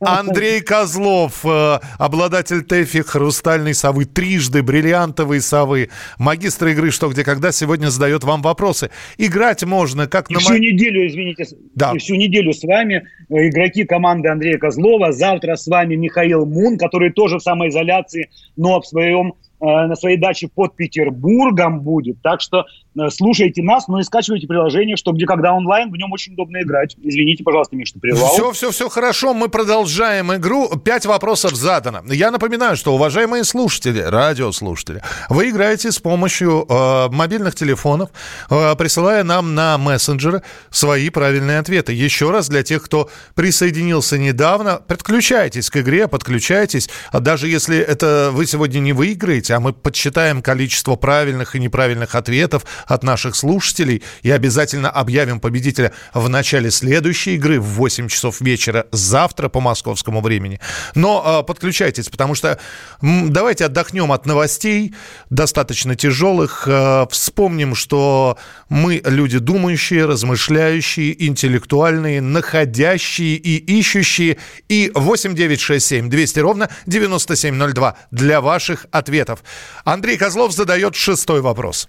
[0.00, 7.52] Андрей Козлов, э, обладатель ТЭФИ «Хрустальной совы», трижды бриллиантовые совы, магистр игры «Что, где, когда»
[7.52, 8.90] сегодня задает вам вопросы.
[9.18, 10.40] Играть можно как и на...
[10.40, 11.92] всю неделю, извините, да.
[11.94, 15.12] И всю неделю с вами э, игроки команды Андрея Козлова.
[15.12, 20.16] Завтра с вами Михаил Мун, который тоже в самоизоляции, но в своем э, на своей
[20.16, 22.20] даче под Петербургом будет.
[22.22, 22.64] Так что
[23.10, 26.96] слушайте нас, но и скачивайте приложение, что где когда онлайн, в нем очень удобно играть.
[27.02, 28.32] Извините, пожалуйста, Миш, что прервал.
[28.32, 30.68] Все, все, все хорошо, мы продолжаем игру.
[30.78, 32.00] Пять вопросов задано.
[32.12, 38.10] Я напоминаю, что, уважаемые слушатели, радиослушатели, вы играете с помощью э, мобильных телефонов,
[38.50, 41.92] э, присылая нам на мессенджеры свои правильные ответы.
[41.92, 46.88] Еще раз, для тех, кто присоединился недавно, подключайтесь к игре, подключайтесь.
[47.12, 52.14] А даже если это вы сегодня не выиграете, а мы подсчитаем количество правильных и неправильных
[52.14, 58.40] ответов, от наших слушателей и обязательно объявим победителя в начале следующей игры в 8 часов
[58.40, 60.58] вечера завтра по московскому времени.
[60.94, 62.58] Но э, подключайтесь, потому что
[63.02, 64.94] м, давайте отдохнем от новостей,
[65.30, 66.66] достаточно тяжелых.
[66.66, 74.38] Э, вспомним, что мы люди думающие, размышляющие, интеллектуальные, находящие и ищущие.
[74.68, 79.42] И 8967 200 ровно 9702 для ваших ответов.
[79.84, 81.88] Андрей Козлов задает шестой вопрос.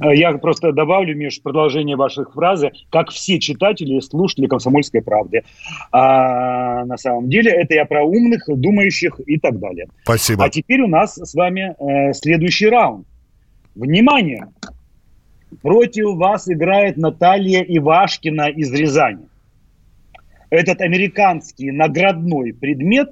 [0.00, 5.42] Э, я просто добавлю, Миш, продолжение ваших фразы, как все читатели и слушатели «Комсомольской правды».
[5.92, 9.86] А на самом деле это я про умных, думающих и так далее.
[10.02, 10.44] Спасибо.
[10.44, 13.06] А теперь у нас с вами э, следующий раунд.
[13.74, 14.48] Внимание!
[15.62, 19.26] Против вас играет Наталья Ивашкина из Рязани.
[20.50, 23.10] Этот американский наградной предмет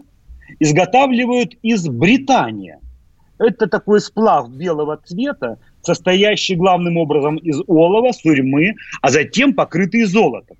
[0.58, 2.76] изготавливают из Британии.
[3.38, 10.56] Это такой сплав белого цвета, состоящий главным образом из олова, сурьмы, а затем покрытый золотом.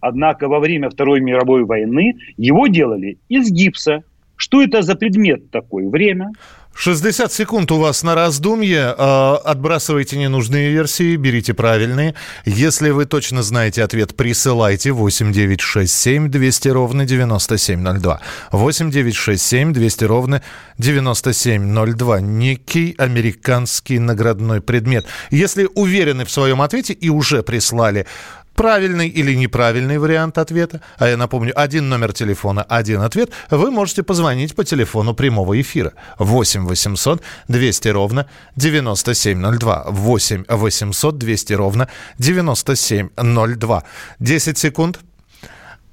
[0.00, 4.02] Однако во время Второй мировой войны его делали из гипса.
[4.36, 5.86] Что это за предмет такой?
[5.86, 6.32] Время?
[6.74, 8.94] 60 секунд у вас на раздумье.
[8.98, 12.14] Э, отбрасывайте ненужные версии, берите правильные.
[12.44, 18.20] Если вы точно знаете ответ, присылайте 8967 200 ровно 9702.
[18.50, 20.42] 8967 200 ровно
[20.78, 22.20] 9702.
[22.20, 25.06] Некий американский наградной предмет.
[25.30, 28.06] Если уверены в своем ответе и уже прислали
[28.54, 34.02] правильный или неправильный вариант ответа, а я напомню, один номер телефона, один ответ, вы можете
[34.02, 39.84] позвонить по телефону прямого эфира 8 800 200 ровно 9702.
[39.88, 41.88] 8 800 200 ровно
[42.18, 43.82] 9702.
[44.20, 45.00] 10 секунд.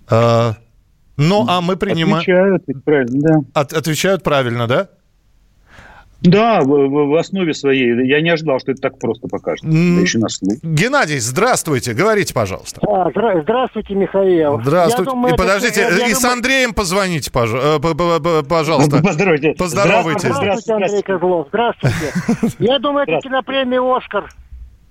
[0.09, 0.55] А,
[1.17, 2.17] ну, а мы принимаем...
[2.17, 3.61] Отвечают правильно, да.
[3.61, 4.89] От, отвечают правильно, да?
[6.21, 8.07] Да, в, в основе своей.
[8.07, 9.65] Я не ожидал, что это так просто покажет.
[9.65, 10.57] Да еще на слух.
[10.61, 11.93] Геннадий, здравствуйте.
[11.93, 12.79] Говорите, пожалуйста.
[12.87, 14.61] А, здра- здравствуйте, Михаил.
[14.61, 15.11] Здравствуйте.
[15.11, 19.01] думаю, и подождите, это, и с Андреем позвоните, э, пожалуйста.
[19.01, 19.53] Поздоровайте.
[19.53, 20.29] Поздоровайтесь.
[20.29, 21.47] Здравствуйте, Андрей Козлов.
[21.49, 22.55] Здравствуйте.
[22.59, 24.29] Я думаю, это кинопремия «Оскар».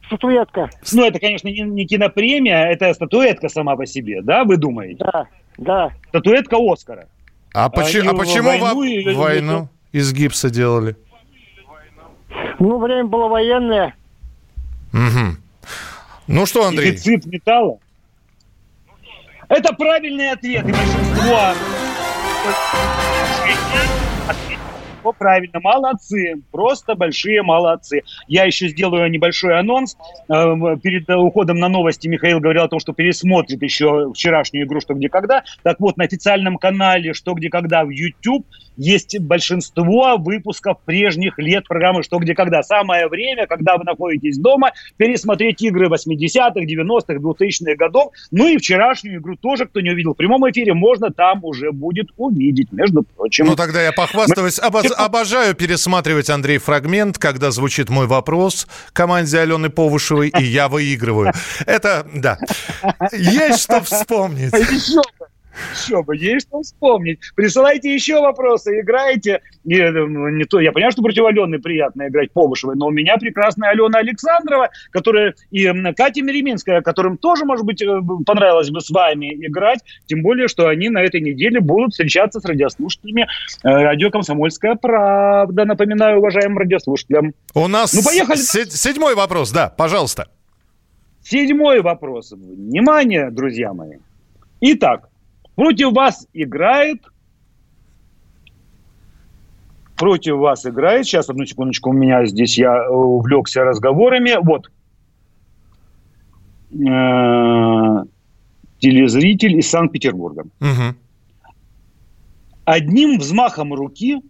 [0.07, 0.69] Статуэтка.
[0.93, 5.05] Ну, это, конечно, не, не кинопремия, это статуэтка сама по себе, да, вы думаете?
[5.05, 5.91] Да, да.
[6.09, 7.07] Статуэтка Оскара.
[7.55, 10.97] А, а, почему, а почему войну, войну из гипса делали?
[12.59, 13.95] Ну, время было военное.
[14.93, 15.37] Угу.
[16.27, 16.93] Ну что, Андрей?
[16.93, 17.79] Дефицит металла?
[19.49, 20.67] Это правильный ответ.
[20.67, 21.55] И большинство
[25.01, 28.03] все правильно, молодцы, просто большие молодцы.
[28.29, 29.97] Я еще сделаю небольшой анонс.
[30.29, 34.95] Э, перед уходом на новости Михаил говорил о том, что пересмотрит еще вчерашнюю игру «Что,
[34.95, 35.45] где, когда».
[35.63, 41.67] Так вот, на официальном канале «Что, где, когда» в YouTube есть большинство выпусков прежних лет
[41.67, 42.63] программы «Что, где, когда».
[42.63, 48.13] Самое время, когда вы находитесь дома, пересмотреть игры 80-х, 90-х, 2000-х годов.
[48.31, 52.09] Ну и вчерашнюю игру тоже, кто не увидел в прямом эфире, можно там уже будет
[52.17, 53.47] увидеть, между прочим.
[53.47, 54.61] Ну тогда я похвастаюсь.
[54.63, 54.90] Мы...
[54.97, 61.33] Обожаю пересматривать, Андрей, фрагмент, когда звучит мой вопрос команде Алены Повышевой, и я выигрываю.
[61.67, 62.39] Это, да.
[63.13, 64.53] Есть что вспомнить.
[64.53, 65.01] Еще
[65.73, 67.21] еще бы, есть что вспомнить.
[67.35, 69.41] Присылайте еще вопросы, играйте.
[69.65, 73.17] И, ну, не то, я понимаю, что против Алены приятно играть Повышевой, но у меня
[73.17, 78.91] прекрасная Алена Александрова, которая и Катя Мереминская, которым тоже, может быть, э, понравилось бы с
[78.91, 84.11] вами играть, тем более, что они на этой неделе будут встречаться с радиослушателями э, радио
[84.11, 85.65] «Комсомольская правда».
[85.65, 87.35] Напоминаю уважаемым радиослушателям.
[87.55, 88.37] У нас ну, поехали.
[88.37, 90.29] седьмой вопрос, да, пожалуйста.
[91.23, 92.33] седьмой вопрос.
[92.33, 93.99] Внимание, друзья мои.
[94.61, 95.10] Итак,
[95.61, 97.05] против вас играет...
[99.95, 101.05] Против вас играет...
[101.05, 104.39] Сейчас, одну секундочку, у меня здесь я увлекся разговорами.
[104.41, 104.71] Вот.
[106.73, 108.05] Э,
[108.79, 110.45] телезритель из Санкт-Петербурга.
[112.65, 114.23] Одним взмахом руки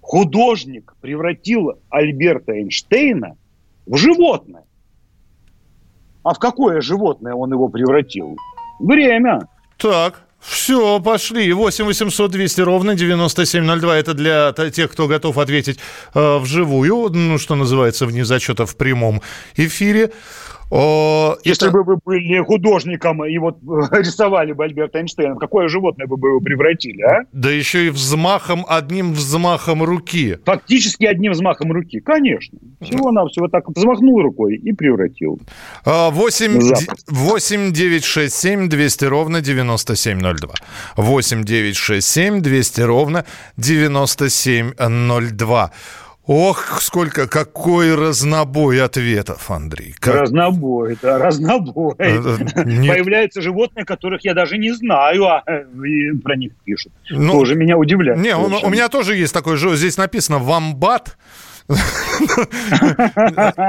[0.00, 3.36] художник превратил Альберта Эйнштейна
[3.86, 4.64] в животное.
[6.24, 8.36] А в какое животное он его превратил?
[8.80, 9.46] Время.
[9.76, 11.52] Так, все, пошли.
[11.52, 13.96] 8 800 200 ровно 9702.
[13.96, 15.78] Это для тех, кто готов ответить
[16.14, 19.22] э, вживую, ну, что называется, вне зачета в прямом
[19.56, 20.10] эфире.
[21.44, 23.62] Если это- бы вы были художником и вот э,
[24.00, 27.24] рисовали бы Альберта Эйнштейна, какое животное бы вы его превратили, а?
[27.32, 30.38] Да еще и взмахом, одним взмахом руки.
[30.46, 32.00] Фактически одним взмахом руки.
[32.00, 32.58] Конечно.
[32.80, 35.38] Всего-навсего так взмахнул рукой и превратил.
[35.84, 36.94] А, 8, Запросто.
[37.08, 40.54] 8 9 6 7 200 ровно 9702.
[40.96, 43.24] 8 9 6 7 200 ровно
[43.58, 45.70] 9702.
[46.24, 49.92] Ох, сколько, какой разнобой ответов, Андрей.
[49.98, 51.94] Как- Разнобой, да, разнобой.
[51.98, 52.20] Э,
[52.54, 52.94] э, нет.
[52.94, 56.92] Появляются животные, которых я даже не знаю, а про них пишут.
[57.10, 58.20] Ну, Тоже меня удивляет.
[58.20, 58.68] Не, у, совершенно.
[58.68, 61.16] у меня тоже есть такой же, здесь написано «Вамбат».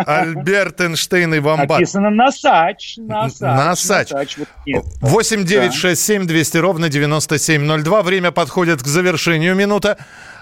[0.05, 1.69] Альберт Эйнштейн и Вамбат.
[1.69, 2.97] Написано «Носач».
[2.97, 4.11] Носач.
[4.11, 4.37] Носач.
[4.37, 4.83] вот нет.
[5.01, 8.01] 8 9 6 7 200 ровно 9702.
[8.03, 9.97] Время подходит к завершению минута.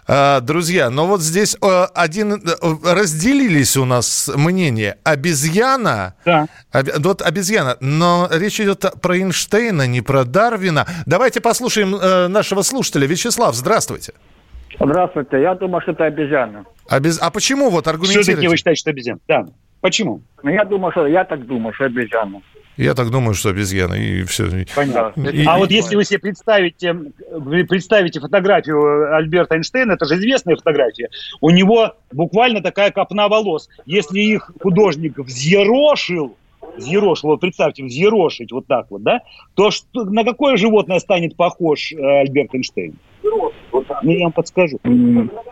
[0.07, 2.37] А, Друзья, но вот здесь э, один э,
[2.83, 4.97] разделились у нас мнения.
[5.03, 6.47] Обезьяна, Да.
[6.73, 10.85] оби- вот обезьяна, но речь идет про Эйнштейна, не про Дарвина.
[11.05, 13.07] Давайте послушаем э, нашего слушателя.
[13.07, 14.13] Вячеслав, здравствуйте.
[14.79, 16.65] Здравствуйте, я думаю, что это обезьяна.
[16.89, 18.57] Обез- А почему вот Все-таки вы аргументируете?
[18.57, 19.19] считаете, что обезьян?
[19.27, 19.45] Да.
[19.81, 20.21] Почему?
[20.43, 22.41] Но я думаю, что я так думаю, что обезьяна.
[22.77, 24.49] Я так думаю, что обезьяна, и все.
[24.75, 25.27] Понятно.
[25.29, 26.93] И- а и- вот если вы себе представите,
[27.31, 31.09] вы представите фотографию Альберта Эйнштейна, это же известная фотография,
[31.41, 33.69] у него буквально такая копна волос.
[33.85, 36.37] Если их художник взъерошил,
[36.77, 39.19] взъерошил, вот представьте, взъерошить вот так вот, да,
[39.55, 42.93] то что, на какое животное станет похож э, Альберт Эйнштейн?
[43.31, 44.79] Ну, я вам подскажу.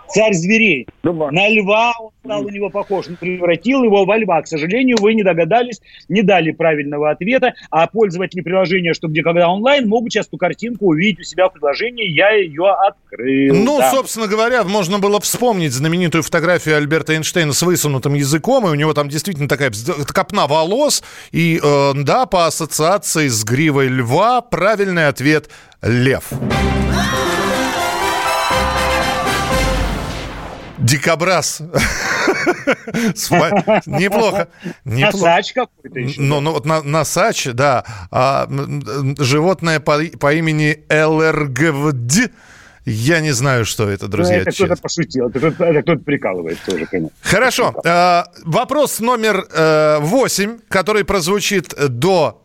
[0.09, 0.87] Царь зверей.
[1.03, 3.07] Думаю, На льва он стал у него похож.
[3.07, 4.41] Он превратил его во льва.
[4.41, 7.53] К сожалению, вы не догадались, не дали правильного ответа.
[7.69, 11.53] А пользователи приложения «Что, где, когда онлайн» могут сейчас эту картинку увидеть у себя в
[11.53, 12.07] приложении.
[12.09, 13.55] Я ее открыл.
[13.55, 13.91] Ну, Да.
[13.91, 18.93] собственно говоря, можно было вспомнить знаменитую фотографию Альберта Эйнштейна с высунутым языком, и у него
[18.93, 19.71] там действительно такая
[20.13, 25.49] копна волос, и э, да, по ассоциации с гривой льва правильный ответ–
[25.81, 26.29] лев.
[30.79, 31.61] Дикобраз.
[33.85, 34.47] Неплохо.
[34.85, 36.21] Носач какой-то еще.
[36.21, 37.83] Ну, ну вот носач, да.
[38.11, 38.47] А,
[39.19, 42.31] животное по, имени ЛРГВД.
[42.85, 44.37] Я не знаю, что это, Ну, друзья.
[44.37, 47.15] это кто-то пошутил, это кто-то, это кто-то прикалывает тоже, конечно.
[47.21, 47.75] Хорошо.
[47.83, 52.41] Э, вопрос номер э, 8, который прозвучит до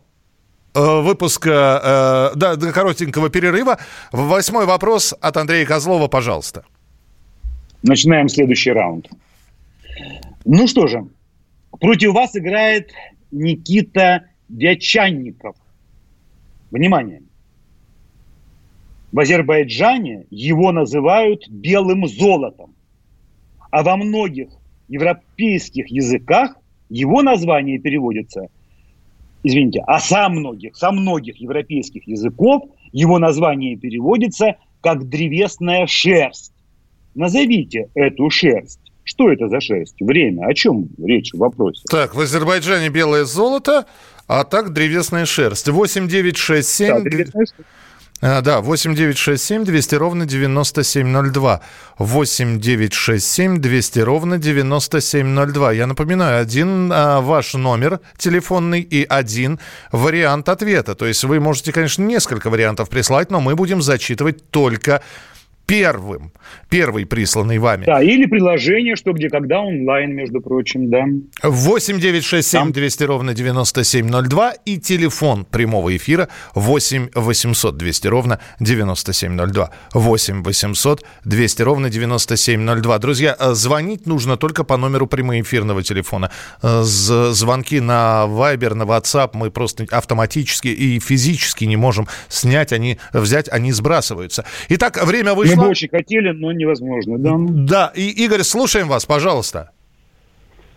[0.75, 3.79] э, выпуска, э, да, до коротенького перерыва.
[4.13, 6.65] Восьмой вопрос от Андрея Козлова, пожалуйста.
[7.85, 9.11] Начинаем следующий раунд.
[10.47, 11.07] Ну что же,
[11.71, 12.91] против вас играет
[13.31, 15.55] Никита Вячанников.
[16.71, 17.21] Внимание.
[19.13, 22.75] В Азербайджане его называют белым золотом.
[23.71, 24.49] А во многих
[24.89, 26.57] европейских языках
[26.89, 28.49] его название переводится,
[29.43, 36.54] извините, а со многих, со многих европейских языков его название переводится как древесная шерсть.
[37.15, 38.81] Назовите эту шерсть.
[39.05, 39.97] Что это за шерсть?
[40.01, 40.47] Время.
[40.47, 41.83] О чем речь в вопросе?
[41.91, 43.87] Так, в Азербайджане белое золото,
[44.27, 45.69] а так древесная шерсть.
[45.69, 46.89] 8967...
[46.89, 47.55] Да, древесная шерсть.
[48.27, 51.61] А, да, 8967 200 ровно 9702.
[51.99, 55.73] 8967 200 ровно 9702.
[55.73, 59.59] Я напоминаю, один а, ваш номер телефонный и один
[59.93, 60.95] вариант ответа.
[60.95, 65.03] То есть вы можете, конечно, несколько вариантов прислать, но мы будем зачитывать только
[65.67, 66.33] первым.
[66.69, 67.85] Первый присланный вами.
[67.85, 71.05] Да, или приложение, что где когда онлайн, между прочим, да.
[71.43, 78.41] 8 9 6 7 200 ровно 9702 и телефон прямого эфира 8 800 200 ровно
[78.61, 79.71] 9702.
[79.95, 82.99] 8 800 200 ровно 9702.
[82.99, 86.31] Друзья, э, звонить нужно только по номеру прямоэфирного телефона.
[86.63, 92.99] Э, Звонки на Viber, на WhatsApp мы просто автоматически и физически не можем снять, они
[93.13, 94.45] взять, они сбрасываются.
[94.69, 95.54] Итак, время вышло.
[95.57, 97.33] Мы бы очень хотели, но невозможно, да.
[97.37, 99.71] Да, и Игорь, слушаем вас, пожалуйста.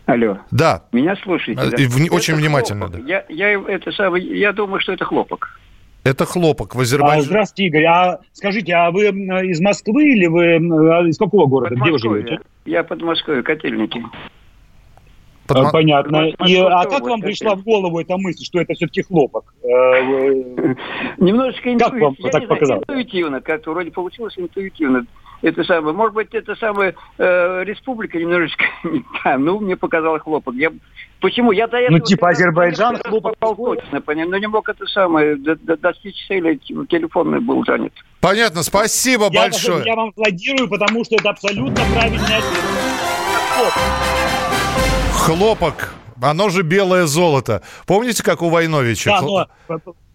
[0.06, 0.38] Алло.
[0.52, 0.84] Да.
[0.94, 1.62] Меня слушаете?
[1.62, 1.78] Э, да?
[1.84, 3.06] и вни- Это очень внимательно, хлопок.
[3.08, 5.60] Я, я, это самое, я думаю, что это хлопок.
[6.06, 7.24] Это хлопок в А, Азербайджане.
[7.24, 7.84] здравствуйте, Игорь.
[7.86, 11.76] А скажите, а вы из Москвы или вы а из какого города?
[11.76, 12.40] Где вы живете?
[12.66, 14.02] Я под Москвой, котельники.
[15.50, 16.28] А, Понятно.
[16.46, 19.54] И, а как вам пришла в голову эта мысль, что это все-таки хлопок?
[19.64, 20.76] Э,
[21.18, 22.32] Немножечко Как вам интуитивно.
[22.32, 22.84] так показалось?
[22.88, 25.06] интуитивно, как-то вроде получилось интуитивно.
[25.44, 29.38] Это самое, может быть, это самая э, республика немножечко не та.
[29.38, 30.56] Ну, мне показалось хлопок.
[30.56, 30.72] Я,
[31.22, 31.52] почему?
[31.52, 31.98] Я до этого...
[31.98, 36.56] Ну, типа Азербайджан, хлопок точно, понятно, но не мог это самое, до- до- достичь цели,
[36.90, 37.94] телефонный был занят.
[38.20, 39.84] Понятно, спасибо я, большое.
[39.86, 43.74] я вам аплодирую, потому что это абсолютно правильный ответ.
[45.14, 45.94] Хлопок.
[46.22, 47.62] Оно же белое золото.
[47.86, 49.20] Помните, как у Войновича?
[49.20, 49.48] Да, но,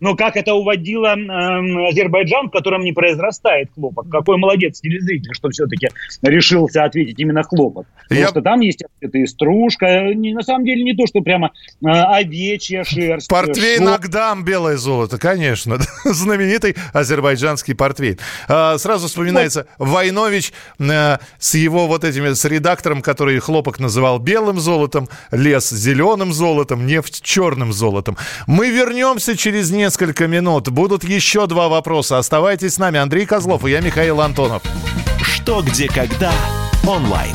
[0.02, 4.08] но как это уводило эм, Азербайджан, в котором не произрастает хлопок?
[4.10, 5.90] Какой молодец телезритель, что все-таки
[6.22, 7.86] решился ответить именно хлопок.
[8.02, 11.06] Потому Я- что там есть это и стружка, э, не, на самом деле не то,
[11.06, 11.52] что прямо
[11.84, 13.30] э, овечья шерсть.
[13.30, 14.00] э, Портвейн шелк.
[14.04, 15.78] Агдам, белое золото, конечно.
[16.04, 18.18] Знаменитый азербайджанский портвейн.
[18.48, 24.58] А, сразу вспоминается Войнович э, с его вот этими, с редактором, который хлопок называл белым
[24.58, 28.16] золотом, лес зеленым золотом, нефть черным золотом.
[28.48, 29.91] Мы вернемся через несколько
[30.28, 30.68] минут.
[30.68, 32.18] Будут еще два вопроса.
[32.18, 32.98] Оставайтесь с нами.
[32.98, 34.62] Андрей Козлов и я, Михаил Антонов.
[35.22, 36.32] Что, где, когда
[36.86, 37.34] онлайн.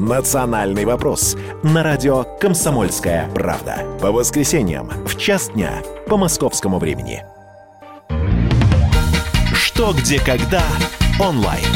[0.00, 1.36] Национальный вопрос.
[1.62, 3.84] На радио «Комсомольская правда».
[4.00, 7.22] По воскресеньям в час дня по московскому времени.
[9.52, 10.62] Что, где, когда
[11.20, 11.66] онлайн.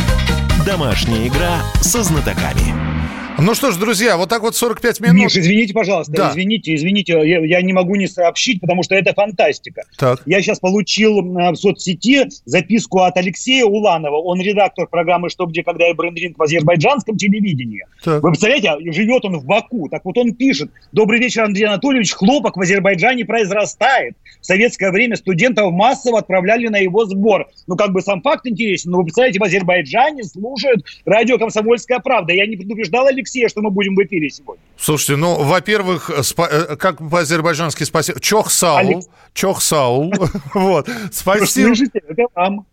[0.64, 2.93] Домашняя игра со знатоками.
[3.36, 5.16] Ну что ж, друзья, вот так вот 45 минут.
[5.16, 6.30] Миш, извините, пожалуйста, Да.
[6.30, 9.82] извините, извините, я, я не могу не сообщить, потому что это фантастика.
[9.98, 10.22] Так.
[10.24, 14.16] Я сейчас получил в соцсети записку от Алексея Уланова.
[14.18, 17.84] Он редактор программы «Что, где, когда» и брендринг в азербайджанском телевидении.
[18.04, 18.22] Так.
[18.22, 19.88] Вы представляете, живет он в Баку.
[19.88, 20.70] Так вот он пишет.
[20.92, 22.12] Добрый вечер, Андрей Анатольевич.
[22.12, 24.14] Хлопок в Азербайджане произрастает.
[24.40, 27.48] В советское время студентов массово отправляли на его сбор.
[27.66, 28.92] Ну, как бы сам факт интересен.
[28.92, 32.32] Но вы представляете, в Азербайджане слушают радио «Комсомольская правда».
[32.32, 34.62] Я не предупреждал Алексея, что мы будем в эфире сегодня.
[34.76, 38.20] Слушайте, ну, во-первых, спа- э, как по-азербайджански спасибо.
[38.20, 38.78] Чохсаул.
[38.78, 39.06] Алекс.
[39.32, 40.12] Чохсаул.
[40.54, 40.88] Вот.
[41.12, 41.66] Спасибо.
[41.74, 42.00] Слышите?
[42.08, 42.66] Это вам.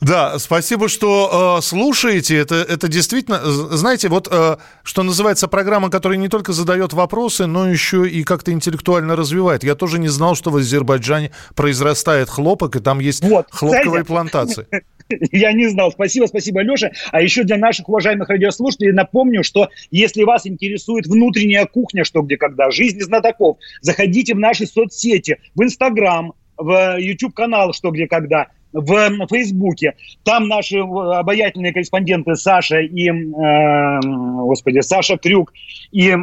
[0.00, 2.36] Да, спасибо, что э, слушаете.
[2.36, 7.68] Это, это действительно, знаете, вот э, что называется программа, которая не только задает вопросы, но
[7.68, 9.64] еще и как-то интеллектуально развивает.
[9.64, 14.06] Я тоже не знал, что в Азербайджане произрастает хлопок, и там есть хлопковые кстати.
[14.06, 14.66] плантации.
[15.32, 15.90] Я не знал.
[15.90, 16.90] Спасибо, спасибо, Леша.
[17.10, 22.36] А еще для наших уважаемых радиослушателей напомню, что если вас интересует внутренняя кухня, что где
[22.36, 29.26] когда, жизнь знатоков, заходите в наши соцсети, в Инстаграм, в YouTube-канал «Что, где, когда», в
[29.28, 29.94] Фейсбуке.
[30.24, 35.52] Там наши э, обаятельные корреспонденты Саша и, э, господи, Саша Крюк
[35.90, 36.14] и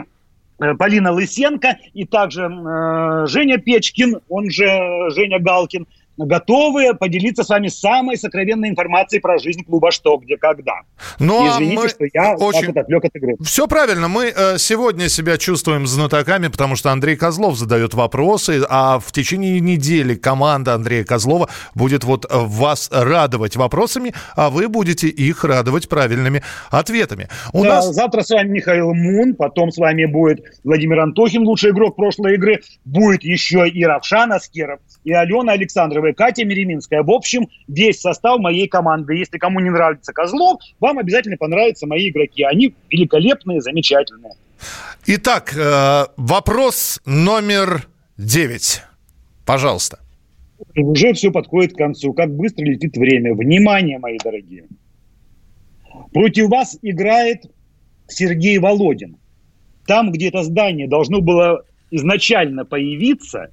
[0.59, 4.65] э, Полина Лысенко, и также э, Женя Печкин, он же
[5.11, 5.87] Женя Галкин,
[6.17, 10.81] готовы поделиться с вами самой сокровенной информацией про жизнь клуба «Что, где, когда».
[11.19, 13.35] Ну, а Извините, мы что я очень- так отвлек от игры.
[13.43, 14.07] Все правильно.
[14.07, 19.59] Мы э, сегодня себя чувствуем знатоками, потому что Андрей Козлов задает вопросы, а в течение
[19.59, 25.89] недели команда Андрея Козлова будет вот э, вас радовать вопросами, а вы будете их радовать
[25.89, 26.41] правильными
[26.71, 27.27] ответами.
[27.53, 31.71] У Да, нас Завтра с вами Михаил Мун, потом с вами будет Владимир Антохин, лучший
[31.71, 32.61] игрок прошлой игры.
[32.83, 37.03] Будет еще и Равшан Аскеров, и Алена Александрова, и Катя Мереминская.
[37.03, 39.15] В общем, весь состав моей команды.
[39.15, 42.43] Если кому не нравится Козлов, вам обязательно понравятся мои игроки.
[42.43, 44.33] Они великолепные, замечательные.
[45.07, 47.87] Итак, э, вопрос номер
[48.17, 48.81] девять.
[49.45, 49.99] Пожалуйста.
[50.75, 52.13] Уже все подходит к концу.
[52.13, 53.35] Как быстро летит время.
[53.35, 54.65] Внимание, мои дорогие.
[56.13, 57.45] Против вас играет
[58.07, 59.17] Сергей Володин.
[59.85, 63.49] Там, где это здание должно было изначально появиться,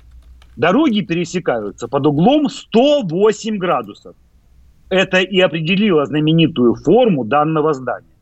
[0.57, 4.15] дороги пересекаются под углом 108 градусов.
[4.89, 8.13] Это и определило знаменитую форму данного здания.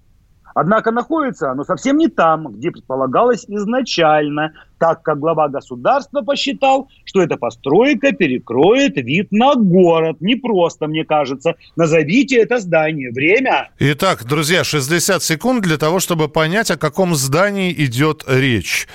[0.55, 7.23] Однако находится оно совсем не там, где предполагалось изначально, так как глава государства посчитал, что
[7.23, 10.17] эта постройка перекроет вид на город.
[10.21, 11.55] Не просто, мне кажется.
[11.77, 13.11] Назовите это здание.
[13.11, 13.71] Время.
[13.79, 18.89] Итак, друзья, 60 секунд для того, чтобы понять, о каком здании идет речь.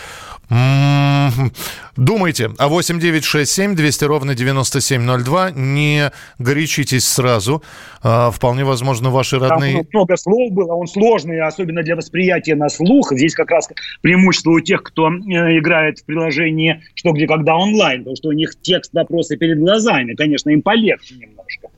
[1.97, 2.51] Думайте.
[2.57, 5.51] А 8967 200 ровно 9702.
[5.51, 7.63] Не горячитесь сразу.
[8.03, 9.77] А, вполне возможно, ваши родные...
[9.77, 13.11] Там много слов было, он сложный, особенно для восприятия на слух.
[13.11, 13.69] Здесь как раз
[14.01, 18.33] преимущество у тех, кто э, играет в приложении «Что, где, когда» онлайн, потому что у
[18.33, 20.13] них текст вопроса перед глазами.
[20.13, 21.69] Конечно, им полегче немножко.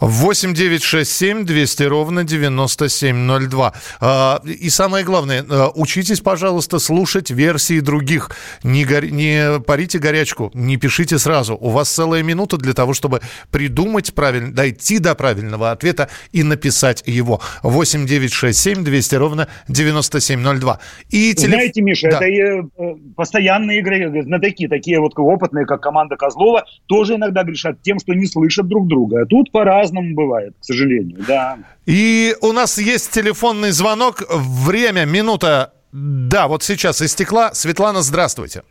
[0.00, 3.72] 8 9 6 7 200 ровно 9702.
[4.00, 8.30] А, и самое главное, а, учитесь, пожалуйста, слушать версии других.
[8.62, 9.06] Не, гор...
[9.06, 11.56] не парите горячку, не пишите сразу.
[11.60, 13.20] У вас целая минута для того, чтобы
[13.50, 17.40] придумать правильно, дойти до правильного ответа и написать его.
[17.62, 20.78] 8 9 6 7 200 ровно 9702.
[21.10, 21.54] И телеф...
[21.54, 22.18] Знаете, Миша, да.
[22.18, 27.98] это э, постоянные игры, знатоки, такие вот опытные, как команда Козлова, тоже иногда грешат тем,
[27.98, 29.22] что не слышат друг друга.
[29.22, 31.58] А тут пора по-разному бывает, к сожалению, да.
[31.86, 34.22] И у нас есть телефонный звонок.
[34.30, 35.72] Время, минута.
[35.92, 37.54] Да, вот сейчас истекла.
[37.54, 38.62] Светлана, здравствуйте.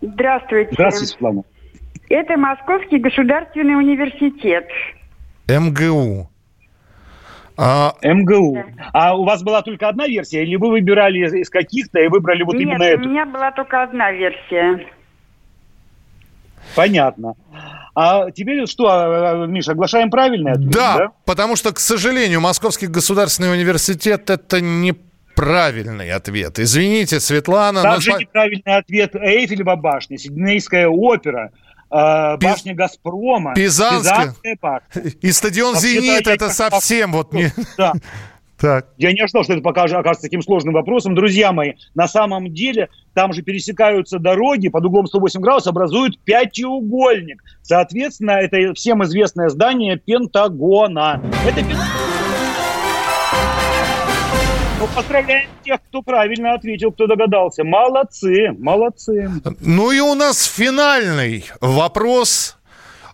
[0.00, 0.70] Здравствуйте.
[0.72, 1.42] Здравствуйте, Светлана.
[2.10, 4.66] Это Московский государственный университет.
[5.48, 6.30] МГУ.
[7.56, 7.94] А...
[8.02, 8.58] МГУ.
[8.92, 12.54] А у вас была только одна версия, или вы выбирали из каких-то и выбрали вот
[12.54, 13.02] Нет, именно эту?
[13.02, 14.86] у меня была только одна версия.
[16.76, 17.34] Понятно.
[18.00, 20.70] А теперь что, а, а, Миша, оглашаем правильный ответ?
[20.70, 24.94] Да, да, потому что, к сожалению, Московский государственный университет– это не
[25.34, 26.60] правильный ответ.
[26.60, 27.82] Извините, Светлана.
[27.82, 28.20] Также но...
[28.20, 31.50] неправильный ответ Эйфелева башня, Сиднейская опера,
[31.90, 32.48] э, Пиз...
[32.48, 35.02] башня Газпрома, Пизанская, Пизанская башня.
[35.20, 37.52] И стадион «Зенит»– это совсем вот не...
[37.76, 37.94] Да.
[38.60, 38.88] Так.
[38.96, 41.14] Я не ожидал, что это пока окажется таким сложным вопросом.
[41.14, 47.42] Друзья мои, на самом деле там же пересекаются дороги под углом 108 градусов, образуют пятиугольник.
[47.62, 51.22] Соответственно, это всем известное здание Пентагона.
[51.46, 51.62] Это
[54.80, 57.64] ну, поздравляем тех, кто правильно ответил, кто догадался.
[57.64, 59.28] Молодцы, молодцы.
[59.60, 62.57] Ну и у нас финальный вопрос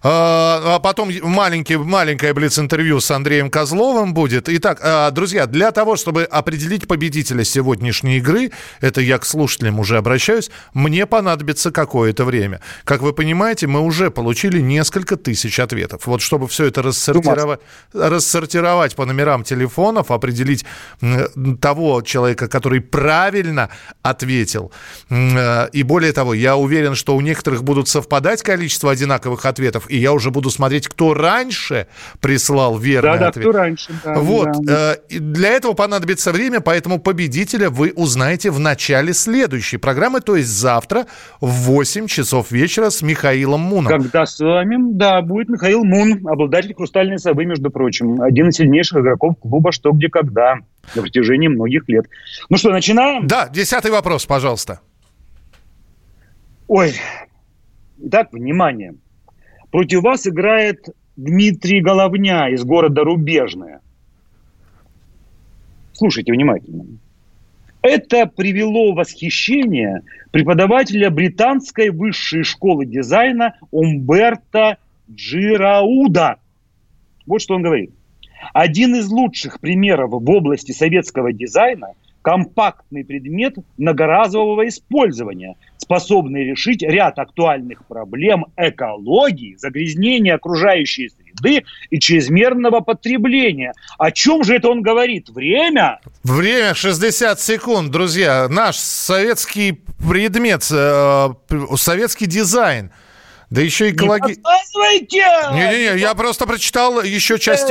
[0.07, 4.50] а, а потом маленький, маленькое блиц-интервью с Андреем Козловым будет.
[4.50, 8.50] Итак, а, друзья, для того, чтобы определить победителя сегодняшней игры,
[8.82, 12.61] это я к слушателям уже обращаюсь, мне понадобится какое-то время.
[12.84, 16.07] Как вы понимаете, мы уже получили несколько тысяч ответов.
[16.07, 17.61] Вот чтобы все это рассортировать,
[17.94, 20.66] рассортировать по номерам телефонов, определить
[21.62, 23.70] того человека, который правильно
[24.02, 24.70] ответил.
[25.09, 29.99] Э, и более того, я уверен, что у некоторых будут совпадать количество одинаковых ответов, и
[29.99, 31.86] я уже буду смотреть, кто раньше
[32.20, 33.45] прислал верный да, ответ.
[33.45, 33.92] Да, кто раньше.
[34.05, 34.49] Да, вот.
[34.62, 34.97] Да.
[35.09, 40.49] Э, для этого понадобится время, поэтому победителя вы узнаете в начале следующей программы, то есть
[40.49, 41.07] завтра
[41.40, 43.86] в 8 часов вечера с Михаилом Муном.
[43.86, 48.20] Когда с вами, да, будет Михаил Мун, обладатель «Хрустальной совы», между прочим.
[48.20, 50.57] Один из сильнейших игроков клуба «Что, где, когда»
[50.97, 52.07] на протяжении многих лет.
[52.49, 53.26] Ну что, начинаем?
[53.28, 54.80] Да, десятый вопрос, пожалуйста.
[56.66, 56.95] Ой,
[58.07, 58.95] Итак, внимание.
[59.75, 63.81] Против вас играет Дмитрий Головня из города Рубежное.
[65.93, 66.87] Слушайте внимательно.
[67.83, 74.79] Это привело восхищение преподавателя британской высшей школы дизайна Умберта
[75.11, 76.37] Джирауда.
[77.27, 77.91] Вот что он говорит.
[78.53, 81.95] Один из лучших примеров в области советского дизайна
[82.25, 92.81] компактный предмет многоразового использования, способный решить ряд актуальных проблем экологии, загрязнения окружающей среды и чрезмерного
[92.81, 93.75] потребления.
[93.99, 95.29] О чем же это он говорит?
[95.29, 96.01] Время?
[96.22, 98.49] Время 60 секунд, друзья.
[98.49, 101.29] Наш советский предмет, э,
[101.77, 102.91] советский дизайн–
[103.51, 104.33] да еще экологи...
[104.33, 105.01] Не
[105.53, 107.68] Не-не-не, я просто прочитал еще часть...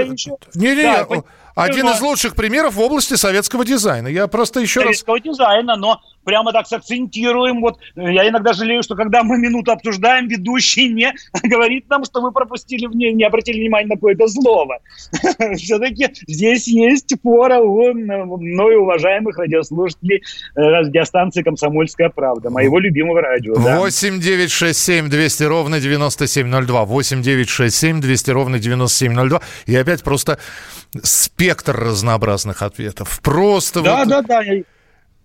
[0.56, 1.24] Не-не-не,
[1.56, 4.08] один из лучших примеров в области советского дизайна.
[4.08, 5.24] Я просто еще советского раз...
[5.24, 7.62] дизайна, но прямо так сакцентируем.
[7.62, 11.14] Вот я иногда жалею, что когда мы минуту обсуждаем, ведущий не
[11.44, 14.80] говорит нам, что вы пропустили, не, не обратили внимание на какое-то слово.
[15.56, 20.24] Все-таки здесь есть пора у мною уважаемых радиослушателей
[20.56, 23.54] э, радиостанции «Комсомольская правда», моего любимого радио.
[23.56, 26.86] 8 9 6 7 200 ровно 9702.
[26.86, 29.42] 8 9 6 7 200 ровно 9702.
[29.66, 30.38] И опять просто
[31.02, 33.20] спектр разнообразных ответов.
[33.22, 34.08] Просто да, вот...
[34.08, 34.44] да, да.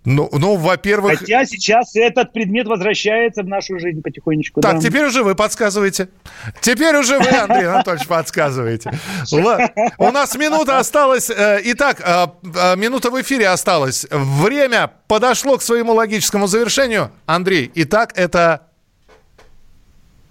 [0.08, 1.18] Ну, ну, во-первых...
[1.18, 4.62] Хотя сейчас этот предмет возвращается в нашу жизнь потихонечку.
[4.62, 4.80] Так, да.
[4.80, 6.08] теперь уже вы подсказываете.
[6.62, 8.90] Теперь уже вы, Андрей Анатольевич, подсказываете.
[9.98, 11.28] У нас минута осталась.
[11.28, 14.06] Э, итак, э, э, минута в эфире осталась.
[14.10, 17.10] Время подошло к своему логическому завершению.
[17.26, 18.62] Андрей, итак, это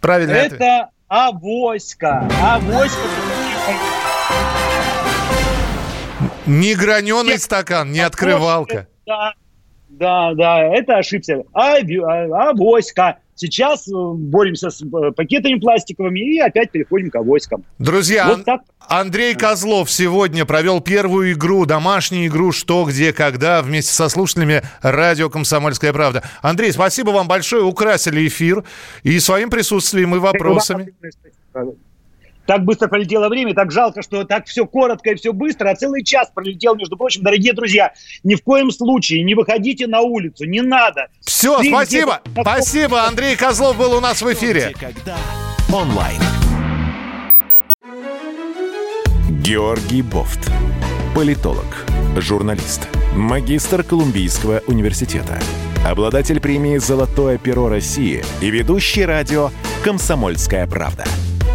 [0.02, 2.28] правильный это авоська.
[2.42, 2.98] Авоська.
[6.48, 8.88] Не граненый стакан, не открывалка.
[9.06, 9.34] Да,
[9.98, 11.44] да, да, это ошибся.
[11.54, 13.18] А, а, авоська.
[13.36, 17.64] сейчас э, боремся с э, пакетами пластиковыми и опять переходим к авоськам.
[17.80, 18.62] Друзья, Вот так.
[18.88, 25.30] Андрей Козлов сегодня провел первую игру, домашнюю игру «Что, где, когда» вместе со слушателями радио
[25.30, 26.24] «Комсомольская правда».
[26.42, 28.64] Андрей, спасибо вам большое, украсили эфир
[29.04, 30.94] и своим присутствием, и вопросами.
[32.48, 36.02] Так быстро пролетело время, так жалко, что так все коротко и все быстро, а целый
[36.04, 37.22] час пролетел, между прочим.
[37.22, 37.92] Дорогие друзья,
[38.24, 41.08] ни в коем случае не выходите на улицу, не надо.
[41.26, 43.04] Все, Ты спасибо, где-то- спасибо.
[43.04, 44.74] Андрей Козлов был у нас в эфире.
[45.74, 46.22] Онлайн.
[49.44, 50.50] Георгий Бофт.
[51.14, 51.86] Политолог,
[52.16, 55.40] журналист, магистр Колумбийского университета,
[55.86, 59.50] обладатель премии «Золотое перо России» и ведущий радио
[59.84, 61.04] «Комсомольская правда».